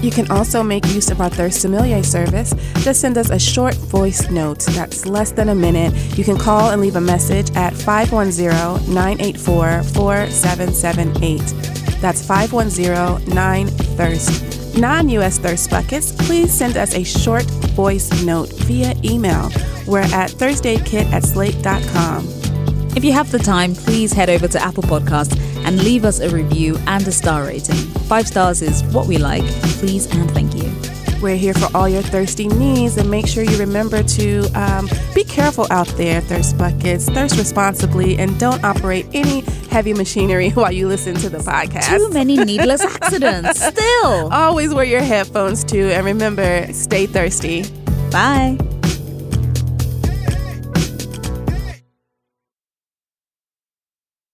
[0.00, 2.54] You can also make use of our Thirst Sommelier service.
[2.84, 5.92] Just send us a short voice note that's less than a minute.
[6.16, 11.40] You can call and leave a message at 510 984 4778.
[12.00, 14.78] That's 510 9 Thirst.
[14.78, 17.44] non US thirst buckets, please send us a short
[17.74, 19.50] voice note via email.
[19.86, 22.37] We're at thirstaidkit at slate.com.
[22.98, 26.28] If you have the time, please head over to Apple Podcasts and leave us a
[26.30, 27.76] review and a star rating.
[28.08, 29.44] Five stars is what we like.
[29.78, 30.68] Please and thank you.
[31.22, 35.22] We're here for all your thirsty needs, and make sure you remember to um, be
[35.22, 37.08] careful out there, thirst buckets.
[37.08, 41.96] Thirst responsibly, and don't operate any heavy machinery while you listen to the podcast.
[41.96, 43.64] Too many needless accidents.
[43.64, 44.28] Still.
[44.32, 47.62] Always wear your headphones too, and remember, stay thirsty.
[48.10, 48.58] Bye.